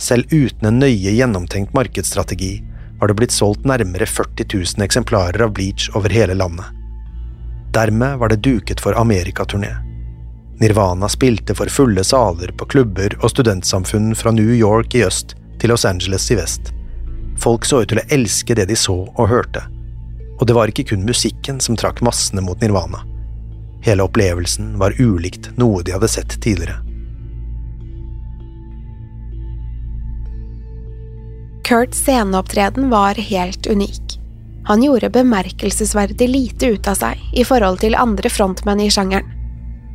Selv 0.00 0.28
uten 0.32 0.68
en 0.68 0.80
nøye 0.82 1.14
gjennomtenkt 1.16 1.72
markedsstrategi 1.76 2.58
var 3.00 3.08
det 3.08 3.16
blitt 3.16 3.32
solgt 3.32 3.64
nærmere 3.68 4.08
40 4.08 4.48
000 4.52 4.84
eksemplarer 4.84 5.44
av 5.44 5.52
Bleach 5.56 5.88
over 5.96 6.12
hele 6.12 6.36
landet. 6.36 6.68
Dermed 7.72 8.20
var 8.20 8.32
det 8.32 8.44
duket 8.44 8.80
for 8.80 8.96
amerikaturné. 8.96 9.72
Nirvana 10.60 11.08
spilte 11.12 11.54
for 11.54 11.68
fulle 11.68 12.04
saler 12.04 12.52
på 12.56 12.68
klubber 12.72 13.12
og 13.20 13.30
studentsamfunn 13.32 14.14
fra 14.16 14.32
New 14.32 14.52
York 14.56 14.96
i 14.96 15.04
øst 15.04 15.36
til 15.60 15.72
Los 15.72 15.84
Angeles 15.84 16.30
i 16.32 16.38
vest. 16.38 16.72
Folk 17.42 17.66
så 17.68 17.82
ut 17.82 17.92
til 17.92 18.00
å 18.00 18.06
elske 18.12 18.56
det 18.56 18.68
de 18.70 18.76
så 18.78 18.96
og 19.06 19.28
hørte, 19.30 19.62
og 20.40 20.46
det 20.48 20.56
var 20.56 20.72
ikke 20.72 20.88
kun 20.92 21.04
musikken 21.06 21.60
som 21.62 21.76
trakk 21.78 22.02
massene 22.04 22.44
mot 22.44 22.60
Nirvana. 22.60 23.02
Hele 23.86 24.06
opplevelsen 24.06 24.74
var 24.80 24.96
ulikt 24.98 25.52
noe 25.60 25.84
de 25.86 25.94
hadde 25.94 26.10
sett 26.10 26.38
tidligere. 26.42 26.80
Kurts 31.66 31.98
sceneopptreden 31.98 32.90
var 32.90 33.18
helt 33.18 33.66
unik. 33.66 34.18
Han 34.66 34.82
gjorde 34.82 35.10
bemerkelsesverdig 35.10 36.28
lite 36.28 36.66
ut 36.66 36.88
av 36.88 36.98
seg 36.98 37.22
i 37.34 37.44
forhold 37.46 37.80
til 37.82 37.94
andre 37.98 38.30
frontmenn 38.30 38.82
i 38.82 38.90
sjangeren. 38.90 39.32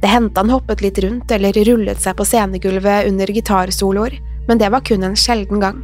Det 0.02 0.10
hendte 0.10 0.42
han 0.42 0.52
hoppet 0.52 0.82
litt 0.82 1.00
rundt 1.04 1.32
eller 1.32 1.56
rullet 1.68 2.00
seg 2.02 2.16
på 2.18 2.26
scenegulvet 2.26 3.08
under 3.08 3.32
gitarsoloer, 3.32 4.16
men 4.48 4.60
det 4.60 4.72
var 4.74 4.84
kun 4.88 5.04
en 5.06 5.16
sjelden 5.20 5.60
gang. 5.62 5.84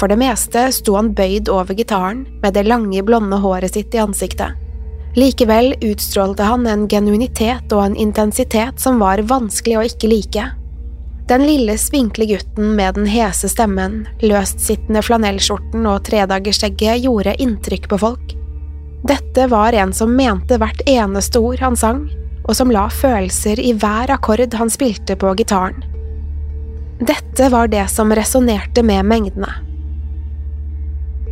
For 0.00 0.10
det 0.10 0.18
meste 0.20 0.66
sto 0.74 0.96
han 0.98 1.12
bøyd 1.14 1.50
over 1.52 1.76
gitaren 1.78 2.24
med 2.42 2.56
det 2.56 2.66
lange, 2.66 3.02
blonde 3.06 3.38
håret 3.42 3.74
sitt 3.74 3.94
i 3.94 4.02
ansiktet. 4.02 4.58
Likevel 5.16 5.74
utstrålte 5.84 6.46
han 6.48 6.66
en 6.66 6.86
genuinitet 6.88 7.72
og 7.76 7.84
en 7.84 7.96
intensitet 8.00 8.80
som 8.80 9.00
var 9.02 9.20
vanskelig 9.28 9.76
å 9.78 9.86
ikke 9.90 10.08
like. 10.08 10.44
Den 11.28 11.44
lille, 11.46 11.76
spinkle 11.78 12.26
gutten 12.26 12.72
med 12.76 12.96
den 12.96 13.06
hese 13.06 13.48
stemmen, 13.52 14.06
løstsittende 14.24 15.04
flanellskjorten 15.04 15.86
og 15.86 16.02
tredagersskjegget 16.08 17.04
gjorde 17.04 17.36
inntrykk 17.44 17.90
på 17.92 18.00
folk. 18.02 18.34
Dette 19.06 19.46
var 19.50 19.76
en 19.76 19.92
som 19.92 20.14
mente 20.16 20.58
hvert 20.58 20.82
eneste 20.88 21.40
ord 21.42 21.62
han 21.62 21.78
sang, 21.78 22.04
og 22.42 22.56
som 22.58 22.72
la 22.74 22.88
følelser 22.90 23.60
i 23.62 23.72
hver 23.76 24.10
akkord 24.14 24.54
han 24.58 24.70
spilte 24.72 25.16
på 25.18 25.34
gitaren. 25.38 25.84
Dette 27.02 27.48
var 27.50 27.70
det 27.70 27.84
som 27.90 28.12
resonnerte 28.14 28.82
med 28.86 29.06
mengdene. 29.06 29.50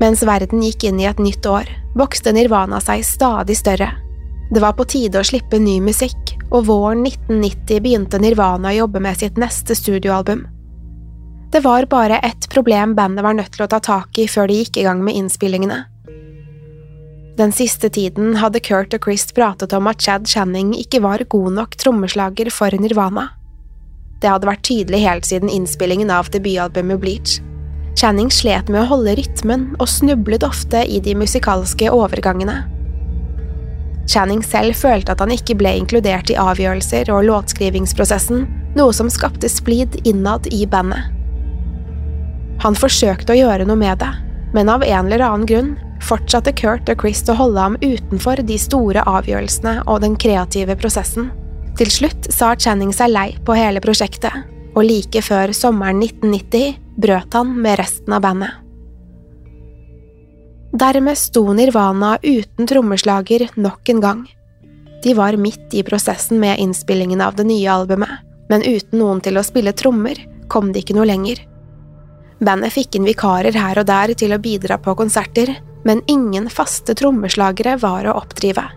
Mens 0.01 0.23
verden 0.25 0.63
gikk 0.65 0.87
inn 0.89 1.01
i 1.01 1.09
et 1.09 1.19
nytt 1.21 1.45
år, 1.47 1.69
vokste 1.99 2.33
Nirvana 2.33 2.81
seg 2.81 3.05
stadig 3.05 3.59
større. 3.59 3.91
Det 4.51 4.63
var 4.63 4.73
på 4.79 4.87
tide 4.89 5.21
å 5.21 5.27
slippe 5.27 5.61
ny 5.61 5.77
musikk, 5.85 6.35
og 6.51 6.67
våren 6.71 7.05
1990 7.05 7.83
begynte 7.85 8.19
Nirvana 8.19 8.73
å 8.73 8.79
jobbe 8.81 9.03
med 9.05 9.21
sitt 9.21 9.37
neste 9.39 9.77
studioalbum. 9.77 10.47
Det 11.53 11.61
var 11.61 11.87
bare 11.91 12.19
ett 12.19 12.49
problem 12.51 12.95
bandet 12.95 13.25
var 13.27 13.35
nødt 13.35 13.53
til 13.53 13.67
å 13.67 13.71
ta 13.71 13.81
tak 13.83 14.19
i 14.19 14.29
før 14.31 14.49
de 14.49 14.61
gikk 14.63 14.81
i 14.81 14.87
gang 14.87 15.03
med 15.05 15.19
innspillingene. 15.19 15.83
Den 17.37 17.53
siste 17.53 17.91
tiden 17.93 18.37
hadde 18.41 18.61
Kurt 18.61 18.95
og 18.97 19.05
Chris 19.05 19.29
pratet 19.37 19.73
om 19.77 19.87
at 19.91 20.01
Chad 20.03 20.29
Channing 20.29 20.73
ikke 20.77 21.03
var 21.05 21.25
god 21.29 21.57
nok 21.59 21.77
trommeslager 21.81 22.51
for 22.55 22.73
Nirvana. 22.73 23.31
Det 24.21 24.29
hadde 24.29 24.49
vært 24.49 24.67
tydelig 24.69 25.05
helt 25.05 25.29
siden 25.29 25.53
innspillingen 25.53 26.11
av 26.13 26.29
debutalbumet 26.33 27.01
Bleach. 27.01 27.39
Channing 27.99 28.31
slet 28.33 28.71
med 28.71 28.85
å 28.85 28.89
holde 28.93 29.17
rytmen 29.19 29.71
og 29.79 29.89
snublet 29.91 30.45
ofte 30.47 30.85
i 30.87 31.01
de 31.03 31.17
musikalske 31.19 31.91
overgangene. 31.93 32.63
Channing 34.11 34.43
selv 34.47 34.75
følte 34.79 35.15
at 35.15 35.23
han 35.23 35.33
ikke 35.35 35.57
ble 35.59 35.75
inkludert 35.79 36.31
i 36.33 36.39
avgjørelser 36.41 37.11
og 37.15 37.27
låtskrivingsprosessen, 37.29 38.47
noe 38.79 38.95
som 38.95 39.11
skapte 39.11 39.51
splid 39.51 40.01
innad 40.09 40.49
i 40.55 40.65
bandet. 40.71 41.11
Han 42.61 42.77
forsøkte 42.77 43.35
å 43.35 43.39
gjøre 43.39 43.67
noe 43.69 43.79
med 43.81 44.01
det, 44.03 44.11
men 44.55 44.71
av 44.73 44.85
en 44.85 45.07
eller 45.07 45.25
annen 45.25 45.49
grunn 45.49 45.71
fortsatte 46.05 46.53
Kurt 46.57 46.89
og 46.91 47.03
Chris 47.03 47.23
å 47.29 47.37
holde 47.37 47.61
ham 47.61 47.77
utenfor 47.83 48.41
de 48.47 48.57
store 48.61 49.05
avgjørelsene 49.09 49.81
og 49.87 50.01
den 50.05 50.17
kreative 50.21 50.77
prosessen. 50.81 51.31
Til 51.79 51.93
slutt 51.93 52.31
sa 52.33 52.55
Channing 52.59 52.93
seg 52.97 53.13
lei 53.13 53.29
på 53.47 53.57
hele 53.57 53.83
prosjektet, 53.85 54.33
og 54.75 54.85
like 54.87 55.23
før 55.25 55.53
sommeren 55.57 56.03
1990 56.03 56.77
brøt 57.01 57.37
han 57.37 57.55
med 57.63 57.79
resten 57.81 58.15
av 58.15 58.25
bandet. 58.25 58.57
Dermed 60.71 61.19
sto 61.19 61.43
Nirvana 61.53 62.17
uten 62.23 62.69
trommeslager 62.71 63.49
nok 63.59 63.89
en 63.91 64.01
gang. 64.01 64.21
De 65.03 65.15
var 65.19 65.37
midt 65.41 65.75
i 65.75 65.83
prosessen 65.83 66.39
med 66.41 66.61
innspillingen 66.63 67.21
av 67.25 67.35
det 67.35 67.49
nye 67.49 67.73
albumet, 67.73 68.21
men 68.51 68.63
uten 68.63 69.01
noen 69.01 69.23
til 69.25 69.41
å 69.41 69.47
spille 69.47 69.75
trommer 69.75 70.19
kom 70.51 70.71
de 70.73 70.83
ikke 70.83 70.95
noe 70.95 71.09
lenger. 71.09 71.43
Bandet 72.41 72.73
fikk 72.77 72.97
inn 72.97 73.09
vikarer 73.09 73.57
her 73.57 73.81
og 73.83 73.89
der 73.91 74.15
til 74.19 74.33
å 74.33 74.41
bidra 74.41 74.79
på 74.81 74.95
konserter, 74.97 75.57
men 75.85 76.05
ingen 76.07 76.47
faste 76.53 76.95
trommeslagere 76.97 77.77
var 77.81 78.07
å 78.07 78.15
oppdrive. 78.21 78.69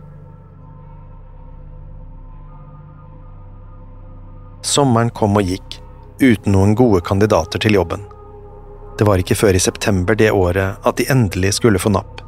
Sommeren 4.63 5.11
kom 5.11 5.35
og 5.37 5.47
gikk, 5.47 5.82
uten 6.21 6.53
noen 6.53 6.75
gode 6.75 7.01
kandidater 7.01 7.59
til 7.59 7.77
jobben. 7.79 8.05
Det 8.97 9.07
var 9.07 9.21
ikke 9.21 9.37
før 9.37 9.57
i 9.57 9.61
september 9.61 10.15
det 10.17 10.31
året 10.31 10.77
at 10.85 10.97
de 10.97 11.09
endelig 11.09 11.55
skulle 11.57 11.81
få 11.81 11.91
napp. 11.93 12.21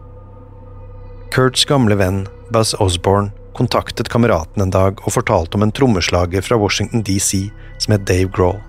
Kurts 1.35 1.65
gamle 1.69 1.97
venn 1.99 2.23
Buzz 2.53 2.73
Osborne 2.79 3.31
kontaktet 3.55 4.09
kameraten 4.09 4.61
en 4.61 4.71
dag 4.73 4.99
og 5.05 5.13
fortalte 5.15 5.57
om 5.57 5.63
en 5.63 5.71
trommeslager 5.71 6.43
fra 6.43 6.57
Washington 6.59 7.03
DC 7.07 7.49
som 7.79 7.95
het 7.95 8.07
Dave 8.07 8.31
Grohl. 8.35 8.59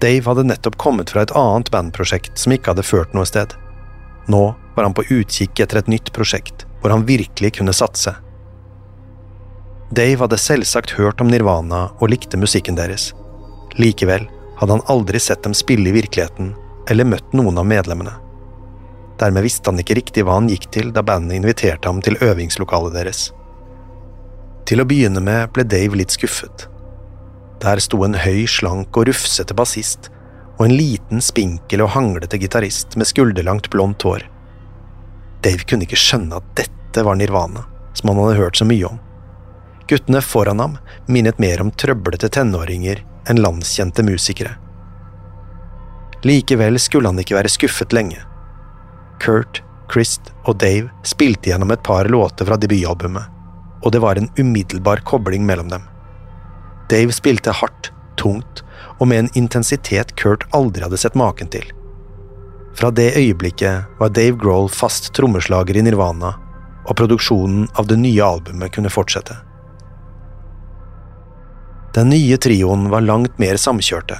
Dave 0.00 0.24
hadde 0.24 0.46
nettopp 0.48 0.78
kommet 0.80 1.12
fra 1.12 1.22
et 1.22 1.34
annet 1.36 1.70
bandprosjekt 1.70 2.38
som 2.40 2.54
ikke 2.56 2.72
hadde 2.72 2.86
ført 2.86 3.14
noe 3.14 3.28
sted. 3.28 3.52
Nå 4.32 4.42
var 4.74 4.86
han 4.86 4.96
på 4.96 5.04
utkikk 5.10 5.60
etter 5.60 5.82
et 5.82 5.92
nytt 5.92 6.12
prosjekt 6.16 6.66
hvor 6.80 6.94
han 6.94 7.06
virkelig 7.06 7.58
kunne 7.58 7.76
satse. 7.76 8.14
Dave 9.90 10.22
hadde 10.22 10.38
selvsagt 10.38 10.94
hørt 10.96 11.20
om 11.20 11.28
Nirvana 11.28 11.88
og 11.98 12.12
likte 12.12 12.38
musikken 12.40 12.78
deres. 12.78 13.10
Likevel 13.78 14.26
hadde 14.60 14.72
han 14.72 14.88
aldri 14.92 15.20
sett 15.20 15.42
dem 15.42 15.54
spille 15.54 15.90
i 15.90 15.94
virkeligheten 15.94 16.54
eller 16.90 17.06
møtt 17.06 17.36
noen 17.36 17.58
av 17.60 17.68
medlemmene. 17.70 18.12
Dermed 19.20 19.44
visste 19.44 19.70
han 19.70 19.80
ikke 19.80 19.98
riktig 19.98 20.24
hva 20.24 20.38
han 20.38 20.48
gikk 20.50 20.70
til 20.74 20.90
da 20.96 21.04
bandet 21.06 21.36
inviterte 21.38 21.88
ham 21.88 22.00
til 22.04 22.18
øvingslokalet 22.24 22.96
deres. 22.96 23.28
Til 24.68 24.80
å 24.80 24.88
begynne 24.88 25.20
med 25.24 25.52
ble 25.54 25.66
Dave 25.68 25.98
litt 25.98 26.14
skuffet. 26.14 26.66
Der 27.60 27.80
sto 27.84 28.00
en 28.06 28.16
høy, 28.16 28.46
slank 28.48 28.96
og 28.96 29.10
rufsete 29.10 29.56
bassist 29.56 30.08
og 30.60 30.66
en 30.66 30.76
liten, 30.76 31.20
spinkel 31.24 31.84
og 31.84 31.94
hanglete 31.94 32.40
gitarist 32.40 32.96
med 33.00 33.08
skulderlangt 33.08 33.70
blondt 33.72 34.04
hår. 34.04 34.26
Dave 35.44 35.64
kunne 35.68 35.86
ikke 35.86 36.00
skjønne 36.00 36.36
at 36.36 36.50
dette 36.58 37.04
var 37.04 37.16
Nirvana, 37.16 37.64
som 37.96 38.12
han 38.12 38.20
hadde 38.20 38.40
hørt 38.40 38.60
så 38.60 38.66
mye 38.68 38.90
om. 38.90 38.98
Guttene 39.90 40.20
foran 40.22 40.60
ham 40.62 40.76
minnet 41.10 41.40
mer 41.42 41.60
om 41.62 41.72
trøblete 41.74 42.28
tenåringer 42.30 43.00
enn 43.26 43.40
landskjente 43.42 44.04
musikere. 44.06 44.52
Likevel 46.22 46.78
skulle 46.78 47.10
han 47.10 47.18
ikke 47.18 47.34
være 47.34 47.50
skuffet 47.50 47.94
lenge. 47.96 48.20
Kurt, 49.18 49.62
Christ 49.90 50.30
og 50.44 50.60
Dave 50.62 50.92
spilte 51.02 51.50
gjennom 51.50 51.74
et 51.74 51.82
par 51.82 52.06
låter 52.06 52.46
fra 52.46 52.58
debutalbumet, 52.60 53.26
og 53.82 53.90
det 53.90 54.02
var 54.04 54.20
en 54.20 54.30
umiddelbar 54.38 55.02
kobling 55.10 55.42
mellom 55.48 55.72
dem. 55.72 55.82
Dave 56.92 57.10
spilte 57.16 57.56
hardt, 57.58 57.90
tungt 58.20 58.62
og 59.00 59.08
med 59.10 59.24
en 59.24 59.34
intensitet 59.42 60.14
Kurt 60.20 60.46
aldri 60.54 60.86
hadde 60.86 61.02
sett 61.02 61.18
maken 61.18 61.50
til. 61.50 61.66
Fra 62.78 62.94
det 62.94 63.16
øyeblikket 63.18 63.98
var 63.98 64.14
Dave 64.14 64.38
Grohl 64.38 64.70
fast 64.70 65.10
trommeslager 65.18 65.76
i 65.76 65.82
Nirvana, 65.82 66.36
og 66.86 66.96
produksjonen 66.96 67.66
av 67.74 67.90
det 67.90 67.98
nye 67.98 68.22
albumet 68.22 68.76
kunne 68.76 68.92
fortsette. 68.92 69.34
Den 71.94 72.08
nye 72.08 72.36
trioen 72.36 72.88
var 72.90 73.00
langt 73.00 73.38
mer 73.38 73.56
samkjørte. 73.56 74.18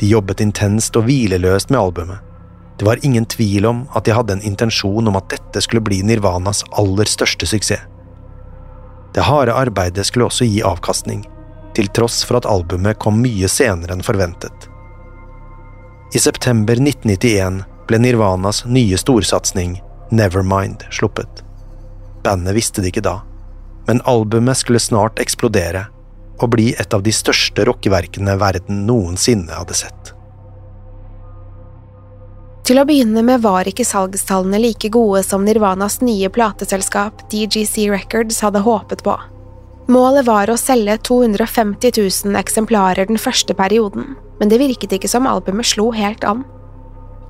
De 0.00 0.08
jobbet 0.08 0.42
intenst 0.44 0.96
og 0.98 1.06
hvileløst 1.08 1.70
med 1.70 1.80
albumet. 1.80 2.18
Det 2.76 2.84
var 2.84 3.00
ingen 3.02 3.24
tvil 3.24 3.66
om 3.66 3.86
at 3.96 4.04
de 4.04 4.12
hadde 4.12 4.34
en 4.36 4.44
intensjon 4.44 5.08
om 5.08 5.16
at 5.16 5.30
dette 5.32 5.62
skulle 5.64 5.80
bli 5.80 6.02
Nirvanas 6.04 6.60
aller 6.76 7.08
største 7.08 7.48
suksess. 7.48 7.86
Det 9.16 9.24
harde 9.24 9.54
arbeidet 9.56 10.04
skulle 10.04 10.26
også 10.28 10.44
gi 10.44 10.60
avkastning, 10.60 11.22
til 11.72 11.88
tross 11.96 12.20
for 12.28 12.36
at 12.36 12.48
albumet 12.52 12.98
kom 13.00 13.22
mye 13.24 13.48
senere 13.48 13.96
enn 13.96 14.04
forventet. 14.04 14.68
I 16.12 16.20
september 16.20 16.76
1991 16.76 17.62
ble 17.88 18.02
Nirvanas 18.02 18.66
nye 18.68 19.00
storsatsing, 19.00 19.80
Nevermind, 20.12 20.84
sluppet. 20.92 21.40
Bandet 22.22 22.54
visste 22.54 22.84
det 22.84 22.92
ikke 22.92 23.08
da, 23.08 23.22
men 23.88 24.04
albumet 24.04 24.60
skulle 24.60 24.84
snart 24.84 25.18
eksplodere 25.22 25.86
og 26.40 26.52
bli 26.54 26.72
et 26.78 26.94
av 26.94 27.04
de 27.04 27.14
største 27.14 27.64
rockeverkene 27.68 28.36
verden 28.40 28.84
noensinne 28.88 29.52
hadde 29.56 29.76
sett. 29.78 30.12
Til 32.66 32.80
å 32.82 32.86
begynne 32.88 33.22
med 33.22 33.44
var 33.44 33.68
ikke 33.70 33.86
salgstallene 33.86 34.58
like 34.58 34.88
gode 34.90 35.22
som 35.22 35.44
Nirvanas 35.46 36.00
nye 36.02 36.26
plateselskap 36.34 37.22
DGC 37.30 37.86
Records 37.92 38.40
hadde 38.42 38.64
håpet 38.66 39.04
på. 39.06 39.14
Målet 39.86 40.26
var 40.26 40.50
å 40.50 40.58
selge 40.58 40.96
250 41.06 41.94
000 41.94 42.40
eksemplarer 42.40 43.06
den 43.06 43.20
første 43.22 43.54
perioden, 43.54 44.16
men 44.40 44.50
det 44.50 44.58
virket 44.58 44.96
ikke 44.96 45.10
som 45.12 45.28
albumet 45.30 45.68
slo 45.70 45.92
helt 45.94 46.26
an. 46.26 46.42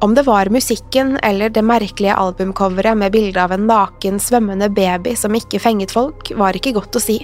Om 0.01 0.17
det 0.17 0.25
var 0.25 0.49
musikken 0.53 1.19
eller 1.25 1.53
det 1.53 1.65
merkelige 1.65 2.17
albumcoveret 2.17 2.97
med 2.97 3.13
bilde 3.13 3.45
av 3.45 3.53
en 3.53 3.69
naken, 3.69 4.17
svømmende 4.21 4.71
baby 4.73 5.13
som 5.17 5.37
ikke 5.37 5.61
fenget 5.61 5.93
folk, 5.93 6.33
var 6.37 6.57
ikke 6.57 6.73
godt 6.77 6.97
å 6.97 7.03
si. 7.11 7.19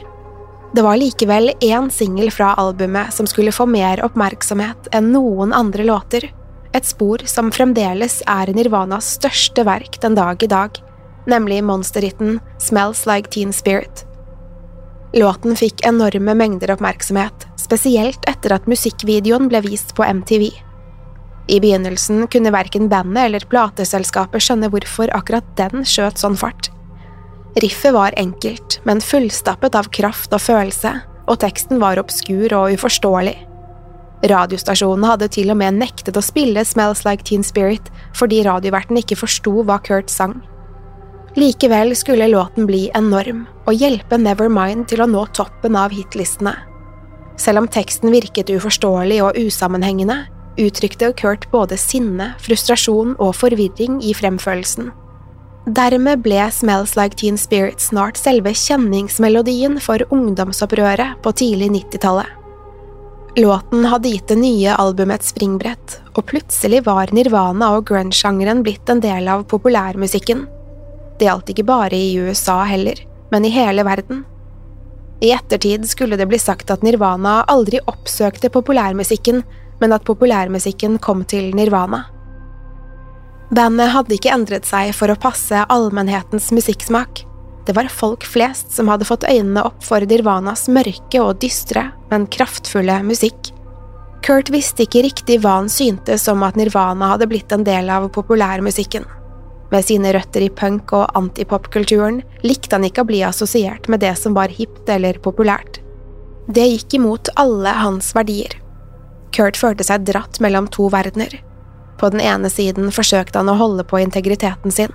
Det 0.72 0.82
var 0.82 0.96
likevel 0.96 1.50
én 1.60 1.90
singel 1.92 2.30
fra 2.32 2.54
albumet 2.54 3.12
som 3.12 3.26
skulle 3.28 3.52
få 3.52 3.66
mer 3.68 4.00
oppmerksomhet 4.06 4.88
enn 4.96 5.10
noen 5.12 5.52
andre 5.52 5.84
låter, 5.84 6.30
et 6.72 6.88
spor 6.88 7.20
som 7.28 7.50
fremdeles 7.52 8.22
er 8.24 8.48
Nirvanas 8.56 9.10
største 9.18 9.66
verk 9.68 10.00
den 10.00 10.16
dag 10.16 10.40
i 10.40 10.48
dag, 10.48 10.80
nemlig 11.28 11.60
monsterhiten 11.68 12.40
Smells 12.56 13.04
Like 13.06 13.28
Teen 13.28 13.52
Spirit. 13.52 14.06
Låten 15.12 15.58
fikk 15.60 15.84
enorme 15.84 16.32
mengder 16.40 16.72
oppmerksomhet, 16.72 17.44
spesielt 17.60 18.24
etter 18.24 18.56
at 18.56 18.64
musikkvideoen 18.64 19.52
ble 19.52 19.60
vist 19.68 19.92
på 19.98 20.08
MTV. 20.08 20.48
I 21.52 21.60
begynnelsen 21.60 22.24
kunne 22.32 22.54
verken 22.54 22.88
bandet 22.88 23.26
eller 23.28 23.44
plateselskapet 23.44 24.40
skjønne 24.40 24.72
hvorfor 24.72 25.12
akkurat 25.12 25.52
den 25.60 25.84
skjøt 25.84 26.22
sånn 26.22 26.38
fart. 26.40 26.72
Riffet 27.60 27.92
var 27.94 28.14
enkelt, 28.16 28.80
men 28.88 29.00
fullstappet 29.04 29.74
av 29.76 29.90
kraft 29.92 30.32
og 30.32 30.40
følelse, 30.40 30.92
og 31.28 31.40
teksten 31.42 31.80
var 31.82 32.00
obskur 32.00 32.52
og 32.56 32.78
uforståelig. 32.78 33.34
Radiostasjonene 34.30 35.10
hadde 35.10 35.28
til 35.34 35.50
og 35.52 35.58
med 35.58 35.76
nektet 35.80 36.16
å 36.16 36.22
spille 36.22 36.62
Smells 36.64 37.02
Like 37.04 37.26
Teen 37.26 37.42
Spirit 37.44 37.90
fordi 38.16 38.40
radioverten 38.46 39.00
ikke 39.00 39.18
forsto 39.18 39.64
hva 39.66 39.80
Kurt 39.82 40.12
sang. 40.12 40.38
Likevel 41.36 41.96
skulle 41.96 42.30
låten 42.30 42.68
bli 42.68 42.86
enorm 42.96 43.46
og 43.66 43.74
hjelpe 43.74 44.18
Nevermind 44.20 44.86
til 44.92 45.02
å 45.02 45.08
nå 45.10 45.24
toppen 45.34 45.76
av 45.80 45.92
hitlistene. 45.92 46.54
Selv 47.40 47.62
om 47.62 47.68
teksten 47.72 48.12
virket 48.12 48.52
uforståelig 48.52 49.18
og 49.26 49.38
usammenhengende, 49.40 50.22
uttrykte 50.60 51.10
Kurt 51.18 51.48
både 51.52 51.78
sinne, 51.80 52.32
frustrasjon 52.44 53.16
og 53.18 53.34
forvirring 53.36 54.00
i 54.04 54.12
fremførelsen. 54.16 54.92
Dermed 55.66 56.24
ble 56.24 56.50
Smells 56.50 56.96
Like 56.96 57.14
Teen 57.14 57.36
Spirit 57.38 57.80
snart 57.80 58.16
selve 58.18 58.50
kjenningsmelodien 58.50 59.76
for 59.80 60.02
ungdomsopprøret 60.10 61.20
på 61.22 61.32
tidlig 61.38 61.68
90-tallet. 61.70 62.26
Låten 63.38 63.86
hadde 63.86 64.10
gitt 64.10 64.26
det 64.28 64.40
nye 64.40 64.74
albumet 64.74 65.22
et 65.22 65.28
springbrett, 65.30 65.94
og 66.18 66.26
plutselig 66.28 66.82
var 66.84 67.14
Nirvana 67.14 67.70
og 67.76 67.86
grunge-sjangeren 67.88 68.64
blitt 68.66 68.90
en 68.90 69.00
del 69.00 69.30
av 69.30 69.46
populærmusikken. 69.48 70.42
Det 71.20 71.28
gjaldt 71.30 71.54
ikke 71.54 71.68
bare 71.70 71.94
i 71.94 72.10
USA 72.18 72.58
heller, 72.66 72.98
men 73.30 73.46
i 73.46 73.54
hele 73.54 73.86
verden. 73.86 74.24
I 75.22 75.30
ettertid 75.36 75.86
skulle 75.88 76.18
det 76.18 76.26
bli 76.26 76.42
sagt 76.42 76.74
at 76.74 76.82
Nirvana 76.82 77.44
aldri 77.46 77.78
oppsøkte 77.86 78.50
populærmusikken, 78.50 79.44
men 79.78 79.94
at 79.94 80.04
populærmusikken 80.10 80.98
kom 80.98 81.22
til 81.24 81.54
Nirvana. 81.54 82.02
Bandet 83.52 83.90
hadde 83.92 84.16
ikke 84.16 84.32
endret 84.32 84.64
seg 84.64 84.94
for 84.96 85.12
å 85.12 85.18
passe 85.20 85.66
allmennhetens 85.68 86.48
musikksmak. 86.56 87.26
Det 87.66 87.74
var 87.76 87.90
folk 87.92 88.24
flest 88.24 88.72
som 88.72 88.88
hadde 88.88 89.04
fått 89.04 89.26
øynene 89.28 89.66
opp 89.68 89.84
for 89.84 90.02
Dirvanas 90.08 90.70
mørke 90.72 91.20
og 91.20 91.36
dystre, 91.44 91.90
men 92.08 92.24
kraftfulle 92.32 93.02
musikk. 93.04 93.52
Kurt 94.24 94.48
visste 94.54 94.86
ikke 94.86 95.02
riktig 95.04 95.40
hva 95.42 95.58
han 95.58 95.68
syntes 95.70 96.24
om 96.32 96.42
at 96.46 96.56
Nirvana 96.56 97.12
hadde 97.12 97.28
blitt 97.28 97.52
en 97.52 97.66
del 97.66 97.90
av 97.92 98.08
populærmusikken. 98.14 99.04
Med 99.72 99.84
sine 99.84 100.12
røtter 100.16 100.46
i 100.46 100.50
punk- 100.52 100.96
og 100.96 101.12
antipopkulturen 101.18 102.22
likte 102.44 102.76
han 102.76 102.88
ikke 102.88 103.04
å 103.04 103.08
bli 103.08 103.22
assosiert 103.26 103.88
med 103.92 104.00
det 104.04 104.16
som 104.20 104.36
var 104.36 104.52
hipt 104.52 104.88
eller 104.88 105.20
populært. 105.20 105.82
Det 106.48 106.64
gikk 106.70 106.98
imot 106.98 107.34
alle 107.40 107.72
hans 107.84 108.14
verdier. 108.16 108.56
Kurt 109.32 109.60
følte 109.60 109.84
seg 109.84 110.08
dratt 110.08 110.40
mellom 110.44 110.72
to 110.72 110.88
verdener. 110.92 111.40
På 112.02 112.08
den 112.10 112.20
ene 112.20 112.50
siden 112.50 112.90
forsøkte 112.90 113.38
han 113.38 113.50
å 113.52 113.54
holde 113.54 113.84
på 113.86 114.00
integriteten 114.02 114.74
sin. 114.74 114.90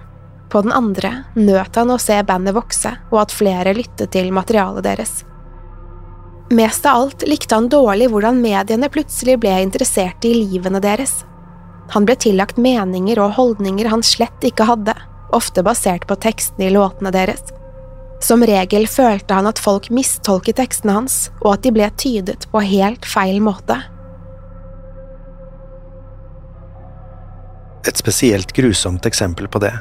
På 0.52 0.60
den 0.65 0.74
andre 0.76 1.24
nøt 1.39 1.80
han 1.80 1.93
å 1.93 1.96
se 2.04 2.17
bandet 2.28 2.56
vokse, 2.58 2.91
og 3.13 3.22
at 3.22 3.36
flere 3.36 3.72
lyttet 3.78 4.12
til 4.12 4.28
materialet 4.36 4.84
deres. 4.84 5.13
Mest 6.52 6.84
av 6.84 7.00
alt 7.00 7.24
likte 7.24 7.56
han 7.56 7.72
dårlig 7.72 8.10
hvordan 8.12 8.43
mediene 8.43 8.91
plutselig 8.91 9.38
ble 9.39 9.56
interessert 9.63 10.28
i 10.28 10.34
livene 10.36 10.84
deres. 10.84 11.22
Han 11.96 12.04
ble 12.04 12.20
tillagt 12.20 12.60
meninger 12.60 13.24
og 13.24 13.38
holdninger 13.39 13.88
han 13.88 14.04
slett 14.04 14.43
ikke 14.43 14.67
hadde, 14.67 14.96
ofte 15.32 15.63
basert 15.63 16.10
på 16.12 16.20
tekstene 16.28 16.67
i 16.67 16.76
låtene 16.76 17.15
deres. 17.15 17.54
Som 18.20 18.43
regel 18.43 18.84
følte 18.91 19.39
han 19.39 19.48
at 19.48 19.63
folk 19.63 19.88
mistolket 19.96 20.60
tekstene 20.60 21.00
hans, 21.00 21.30
og 21.39 21.54
at 21.56 21.63
de 21.63 21.72
ble 21.72 21.88
tydet 21.96 22.52
på 22.52 22.67
helt 22.67 23.08
feil 23.08 23.39
måte. 23.39 23.80
Et 27.88 27.97
spesielt 27.97 28.54
grusomt 28.54 29.06
eksempel 29.06 29.47
på 29.47 29.60
det 29.60 29.73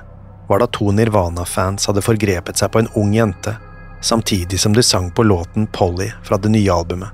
var 0.49 0.59
da 0.59 0.66
to 0.66 0.92
Nirvana-fans 0.92 1.87
hadde 1.87 2.05
forgrepet 2.07 2.61
seg 2.61 2.71
på 2.71 2.79
en 2.79 2.90
ung 2.95 3.14
jente, 3.14 3.57
samtidig 4.01 4.61
som 4.62 4.75
de 4.77 4.83
sang 4.83 5.11
på 5.11 5.25
låten 5.27 5.66
Polly 5.66 6.12
fra 6.23 6.38
det 6.38 6.53
nye 6.55 6.73
albumet. 6.73 7.11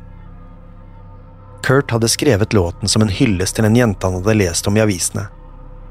Kurt 1.62 1.90
hadde 1.90 2.08
skrevet 2.08 2.52
låten 2.52 2.88
som 2.88 3.02
en 3.02 3.08
hyllest 3.08 3.56
til 3.56 3.64
en 3.64 3.76
jente 3.76 4.06
han 4.06 4.18
hadde 4.18 4.34
lest 4.34 4.68
om 4.68 4.76
i 4.76 4.82
avisene. 4.82 5.28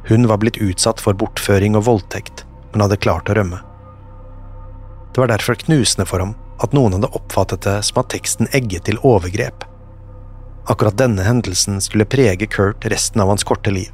Hun 0.09 0.27
var 0.27 0.37
blitt 0.37 0.59
utsatt 0.61 1.01
for 1.01 1.17
bortføring 1.17 1.77
og 1.79 1.87
voldtekt, 1.87 2.45
men 2.71 2.83
hadde 2.85 2.99
klart 3.01 3.31
å 3.31 3.37
rømme. 3.39 3.61
Det 5.13 5.23
var 5.23 5.31
derfor 5.31 5.57
knusende 5.63 6.05
for 6.05 6.21
ham 6.21 6.35
at 6.61 6.75
noen 6.77 6.93
hadde 6.99 7.09
oppfattet 7.17 7.65
det 7.65 7.79
som 7.87 8.03
at 8.03 8.11
teksten 8.13 8.51
egget 8.53 8.85
til 8.85 9.01
overgrep. 9.01 9.65
Akkurat 10.69 10.99
denne 10.99 11.25
hendelsen 11.25 11.81
skulle 11.81 12.05
prege 12.05 12.45
Kurt 12.45 12.85
resten 12.85 13.23
av 13.23 13.33
hans 13.33 13.47
korte 13.47 13.73
liv. 13.73 13.89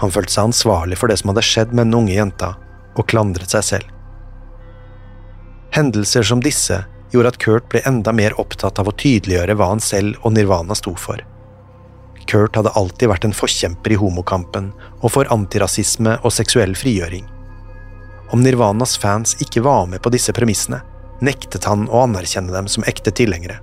Han 0.00 0.10
følte 0.10 0.34
seg 0.34 0.50
ansvarlig 0.50 0.98
for 1.00 1.10
det 1.10 1.18
som 1.20 1.30
hadde 1.32 1.44
skjedd 1.46 1.74
med 1.74 1.88
den 1.88 1.98
unge 2.00 2.16
jenta, 2.16 2.54
og 2.94 3.06
klandret 3.10 3.54
seg 3.54 3.66
selv. 3.66 3.92
Hendelser 5.74 6.22
som 6.26 6.42
disse 6.42 6.84
gjorde 7.10 7.34
at 7.34 7.38
Kurt 7.42 7.66
ble 7.70 7.82
enda 7.86 8.12
mer 8.14 8.34
opptatt 8.40 8.78
av 8.78 8.90
å 8.90 8.96
tydeliggjøre 8.98 9.56
hva 9.58 9.70
han 9.72 9.82
selv 9.82 10.18
og 10.22 10.34
Nirvana 10.34 10.74
sto 10.78 10.94
for. 10.98 11.22
Kurt 12.30 12.56
hadde 12.56 12.72
alltid 12.78 13.10
vært 13.10 13.26
en 13.28 13.36
forkjemper 13.36 13.94
i 13.94 13.98
homokampen 14.00 14.70
og 15.00 15.10
for 15.12 15.30
antirasisme 15.34 16.16
og 16.22 16.32
seksuell 16.32 16.74
frigjøring. 16.78 17.26
Om 18.32 18.42
Nirvanas 18.42 18.96
fans 18.98 19.36
ikke 19.44 19.62
var 19.66 19.86
med 19.90 20.02
på 20.02 20.10
disse 20.14 20.32
premissene, 20.34 20.80
nektet 21.22 21.66
han 21.68 21.86
å 21.90 22.04
anerkjenne 22.06 22.54
dem 22.54 22.70
som 22.70 22.86
ekte 22.88 23.12
tilhengere. 23.14 23.60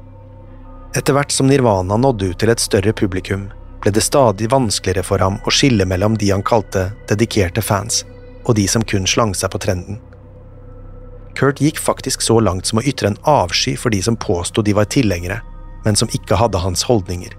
Etter 0.95 1.15
hvert 1.15 1.31
som 1.33 1.47
Nirvana 1.49 1.97
nådde 1.97 2.31
ut 2.31 2.39
til 2.39 2.51
et 2.51 2.61
større 2.61 2.93
publikum, 2.93 3.49
ble 3.81 3.91
det 3.91 4.03
stadig 4.05 4.49
vanskeligere 4.51 5.05
for 5.05 5.23
ham 5.23 5.39
å 5.45 5.53
skille 5.53 5.85
mellom 5.89 6.17
de 6.17 6.31
han 6.31 6.45
kalte 6.45 6.91
dedikerte 7.09 7.63
fans, 7.65 8.03
og 8.45 8.55
de 8.55 8.67
som 8.69 8.85
kun 8.85 9.07
slang 9.09 9.33
seg 9.37 9.51
på 9.53 9.61
trenden. 9.65 9.99
Kurt 11.35 11.61
gikk 11.63 11.79
faktisk 11.79 12.21
så 12.21 12.39
langt 12.39 12.67
som 12.67 12.81
å 12.81 12.85
ytre 12.85 13.11
en 13.11 13.19
avsky 13.27 13.75
for 13.79 13.93
de 13.93 14.01
som 14.03 14.17
påsto 14.19 14.61
de 14.61 14.75
var 14.77 14.89
tilhengere, 14.91 15.39
men 15.85 15.95
som 15.95 16.11
ikke 16.13 16.37
hadde 16.37 16.61
hans 16.61 16.83
holdninger. 16.89 17.33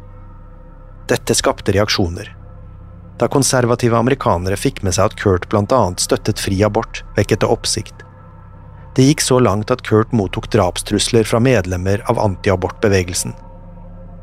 Dette 1.10 1.34
skapte 1.36 1.74
reaksjoner. 1.76 2.30
Da 3.20 3.28
konservative 3.30 3.98
amerikanere 3.98 4.56
fikk 4.56 4.80
med 4.82 4.96
seg 4.96 5.10
at 5.10 5.18
Kurt 5.20 5.48
blant 5.52 5.72
annet 5.76 6.02
støttet 6.02 6.40
fri 6.40 6.62
abort, 6.64 7.04
vekket 7.18 7.44
det 7.44 7.50
oppsikt. 7.52 8.02
Det 8.96 9.06
gikk 9.06 9.22
så 9.24 9.38
langt 9.40 9.70
at 9.70 9.84
Kurt 9.86 10.12
mottok 10.16 10.50
drapstrusler 10.52 11.28
fra 11.28 11.40
medlemmer 11.40 12.02
av 12.10 12.18
antiabortbevegelsen. 12.20 13.36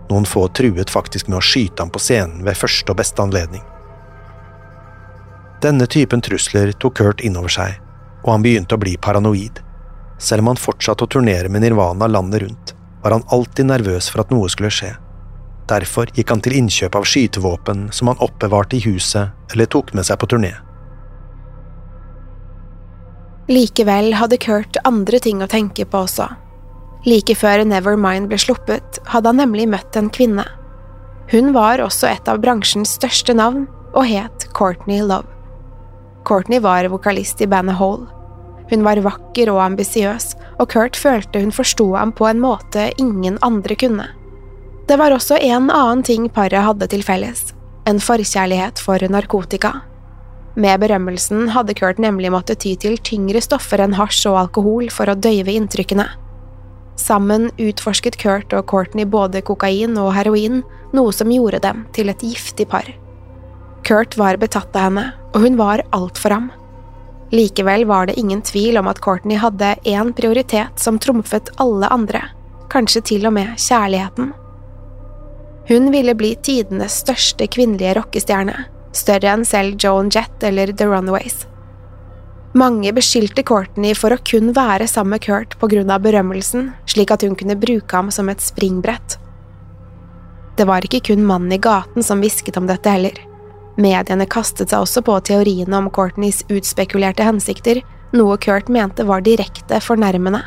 Noen 0.09 0.25
få 0.25 0.47
truet 0.47 0.89
faktisk 0.89 1.27
med 1.27 1.37
å 1.37 1.45
skyte 1.45 1.83
ham 1.83 1.91
på 1.93 2.01
scenen 2.01 2.43
ved 2.45 2.57
første 2.57 2.91
og 2.91 2.97
beste 2.97 3.21
anledning. 3.21 3.63
Denne 5.61 5.85
typen 5.91 6.21
trusler 6.23 6.71
tok 6.71 6.97
Kurt 6.97 7.21
innover 7.21 7.51
seg, 7.51 7.75
og 8.23 8.31
han 8.31 8.45
begynte 8.45 8.77
å 8.77 8.81
bli 8.81 8.95
paranoid. 8.97 9.59
Selv 10.19 10.43
om 10.43 10.53
han 10.53 10.61
fortsatte 10.61 11.05
å 11.05 11.11
turnere 11.11 11.51
med 11.51 11.61
Nirvana 11.63 12.07
landet 12.07 12.41
rundt, 12.43 12.73
var 13.03 13.15
han 13.15 13.27
alltid 13.27 13.69
nervøs 13.69 14.09
for 14.11 14.23
at 14.23 14.31
noe 14.33 14.49
skulle 14.51 14.71
skje. 14.73 14.93
Derfor 15.69 16.09
gikk 16.15 16.31
han 16.33 16.41
til 16.41 16.57
innkjøp 16.57 16.95
av 16.97 17.05
skytevåpen 17.05 17.89
som 17.93 18.09
han 18.09 18.23
oppbevarte 18.25 18.79
i 18.79 18.83
huset 18.87 19.53
eller 19.53 19.69
tok 19.69 19.93
med 19.93 20.07
seg 20.07 20.17
på 20.19 20.31
turné. 20.31 20.55
Likevel 23.49 24.13
hadde 24.17 24.37
Kurt 24.41 24.77
andre 24.85 25.19
ting 25.21 25.41
å 25.41 25.49
tenke 25.49 25.85
på 25.89 26.03
også. 26.05 26.27
Like 27.07 27.35
før 27.35 27.63
Nevermind 27.63 28.27
ble 28.27 28.39
sluppet, 28.41 28.99
hadde 29.07 29.31
han 29.31 29.39
nemlig 29.39 29.69
møtt 29.71 29.95
en 29.95 30.09
kvinne. 30.11 30.45
Hun 31.31 31.53
var 31.55 31.79
også 31.79 32.09
et 32.09 32.27
av 32.27 32.41
bransjens 32.43 32.97
største 32.97 33.35
navn 33.37 33.67
og 33.93 34.05
het 34.09 34.47
Courtney 34.57 34.99
Love. 34.99 35.29
Courtney 36.27 36.59
var 36.59 36.89
vokalist 36.91 37.41
i 37.41 37.47
bandet 37.47 37.79
Hole. 37.79 38.09
Hun 38.69 38.83
var 38.85 39.01
vakker 39.01 39.49
og 39.49 39.61
ambisiøs, 39.63 40.35
og 40.59 40.69
Kurt 40.69 40.97
følte 40.99 41.41
hun 41.41 41.53
forsto 41.55 41.87
ham 41.95 42.11
på 42.13 42.27
en 42.29 42.41
måte 42.41 42.91
ingen 43.01 43.39
andre 43.45 43.77
kunne. 43.79 44.05
Det 44.89 44.97
var 44.99 45.13
også 45.13 45.39
en 45.41 45.69
annen 45.69 46.03
ting 46.05 46.27
paret 46.33 46.65
hadde 46.65 46.89
til 46.91 47.05
felles, 47.05 47.53
en 47.89 48.01
forkjærlighet 48.01 48.81
for 48.81 49.01
narkotika. 49.09 49.79
Med 50.59 50.81
berømmelsen 50.81 51.49
hadde 51.55 51.73
Kurt 51.77 52.01
nemlig 52.01 52.33
måttet 52.33 52.61
ty 52.65 52.75
til 52.75 52.97
tyngre 52.97 53.41
stoffer 53.41 53.81
enn 53.81 53.95
hasj 53.97 54.27
og 54.29 54.41
alkohol 54.43 54.89
for 54.93 55.09
å 55.09 55.17
døyve 55.17 55.55
inntrykkene. 55.55 56.09
Sammen 56.99 57.47
utforsket 57.55 58.17
Kurt 58.19 58.53
og 58.53 58.65
Courtney 58.67 59.07
både 59.07 59.41
kokain 59.47 59.95
og 59.97 60.11
heroin, 60.17 60.63
noe 60.91 61.13
som 61.15 61.31
gjorde 61.31 61.61
dem 61.63 61.85
til 61.95 62.11
et 62.11 62.23
giftig 62.25 62.67
par. 62.67 62.89
Kurt 63.87 64.17
var 64.19 64.39
betatt 64.41 64.75
av 64.75 64.89
henne, 64.89 65.05
og 65.31 65.45
hun 65.45 65.55
var 65.59 65.85
alt 65.95 66.19
for 66.19 66.35
ham. 66.35 66.49
Likevel 67.31 67.85
var 67.87 68.09
det 68.09 68.17
ingen 68.19 68.41
tvil 68.41 68.81
om 68.81 68.89
at 68.89 68.99
Courtney 69.05 69.39
hadde 69.39 69.75
én 69.87 70.11
prioritet 70.17 70.81
som 70.81 70.99
trumfet 70.99 71.53
alle 71.61 71.87
andre, 71.93 72.23
kanskje 72.73 73.05
til 73.13 73.29
og 73.29 73.37
med 73.37 73.55
kjærligheten. 73.55 74.33
Hun 75.69 75.91
ville 75.93 76.15
bli 76.17 76.33
tidenes 76.43 76.97
største 77.05 77.47
kvinnelige 77.47 77.93
rockestjerne, 77.99 78.65
større 78.97 79.35
enn 79.37 79.45
selv 79.45 79.77
Joan 79.79 80.09
Jett 80.11 80.43
eller 80.43 80.73
The 80.73 80.89
Runaways. 80.89 81.45
Mange 82.57 82.89
beskyldte 82.97 83.43
Courtney 83.45 83.93
for 83.93 84.09
å 84.09 84.17
kun 84.25 84.49
være 84.57 84.87
sammen 84.89 85.13
med 85.13 85.21
Kurt 85.21 85.53
av 85.61 86.01
berømmelsen, 86.01 86.71
slik 86.89 87.11
at 87.11 87.21
hun 87.21 87.35
kunne 87.37 87.55
bruke 87.55 87.95
ham 87.95 88.09
som 88.09 88.29
et 88.29 88.41
springbrett. 88.41 89.19
Det 90.57 90.65
var 90.65 90.81
ikke 90.81 91.13
kun 91.13 91.25
mannen 91.25 91.51
i 91.53 91.61
gaten 91.61 92.01
som 92.01 92.19
hvisket 92.19 92.57
om 92.57 92.65
dette 92.65 92.89
heller. 92.89 93.13
Mediene 93.77 94.25
kastet 94.25 94.71
seg 94.71 94.81
også 94.81 95.03
på 95.05 95.19
teoriene 95.21 95.77
om 95.77 95.91
Courtneys 95.93 96.41
utspekulerte 96.49 97.23
hensikter, 97.23 97.83
noe 98.17 98.37
Kurt 98.41 98.67
mente 98.67 99.05
var 99.05 99.21
direkte 99.21 99.77
fornærmende. 99.79 100.41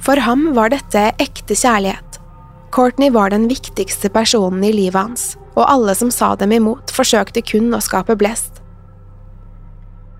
For 0.00 0.16
ham 0.16 0.54
var 0.56 0.72
dette 0.72 1.10
ekte 1.20 1.54
kjærlighet. 1.54 2.22
Courtney 2.72 3.12
var 3.12 3.30
den 3.30 3.50
viktigste 3.52 4.08
personen 4.08 4.64
i 4.64 4.72
livet 4.72 4.96
hans, 4.96 5.36
og 5.58 5.68
alle 5.68 5.92
som 5.94 6.08
sa 6.10 6.32
dem 6.40 6.56
imot, 6.56 6.88
forsøkte 6.88 7.44
kun 7.44 7.68
å 7.76 7.82
skape 7.84 8.16
blest. 8.16 8.62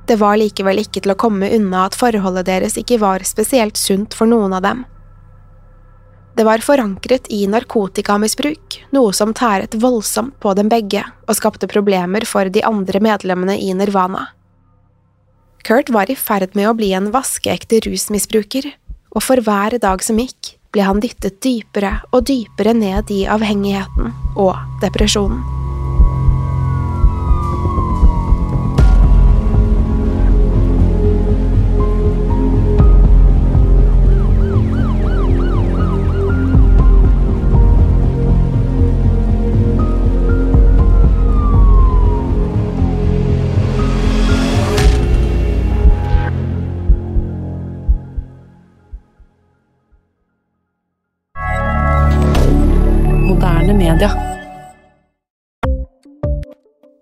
Det 0.08 0.16
var 0.16 0.38
likevel 0.40 0.80
ikke 0.80 1.02
til 1.04 1.12
å 1.12 1.18
komme 1.20 1.50
unna 1.52 1.84
at 1.84 1.96
forholdet 1.98 2.48
deres 2.48 2.78
ikke 2.80 2.96
var 3.02 3.24
spesielt 3.28 3.76
sunt 3.76 4.16
for 4.16 4.30
noen 4.30 4.54
av 4.56 4.64
dem. 4.64 4.86
Det 6.38 6.46
var 6.46 6.62
forankret 6.62 7.26
i 7.34 7.42
narkotikamisbruk, 7.50 8.78
noe 8.94 9.12
som 9.12 9.34
tæret 9.34 9.74
voldsomt 9.82 10.36
på 10.40 10.54
dem 10.54 10.70
begge 10.70 11.02
og 11.26 11.34
skapte 11.36 11.68
problemer 11.68 12.24
for 12.30 12.48
de 12.54 12.62
andre 12.64 13.02
medlemmene 13.02 13.58
i 13.58 13.72
Nirvana. 13.74 14.28
Kurt 15.66 15.90
var 15.92 16.08
i 16.08 16.16
ferd 16.16 16.54
med 16.56 16.70
å 16.70 16.76
bli 16.78 16.92
en 16.96 17.10
vaskeekte 17.12 17.82
rusmisbruker, 17.84 18.70
og 19.12 19.24
for 19.26 19.42
hver 19.44 19.76
dag 19.82 20.04
som 20.06 20.22
gikk, 20.22 20.54
ble 20.72 20.86
han 20.86 21.02
dyttet 21.02 21.42
dypere 21.44 21.98
og 22.12 22.28
dypere 22.30 22.76
ned 22.76 23.10
i 23.12 23.24
avhengigheten 23.28 24.12
og 24.38 24.54
depresjonen. 24.84 25.57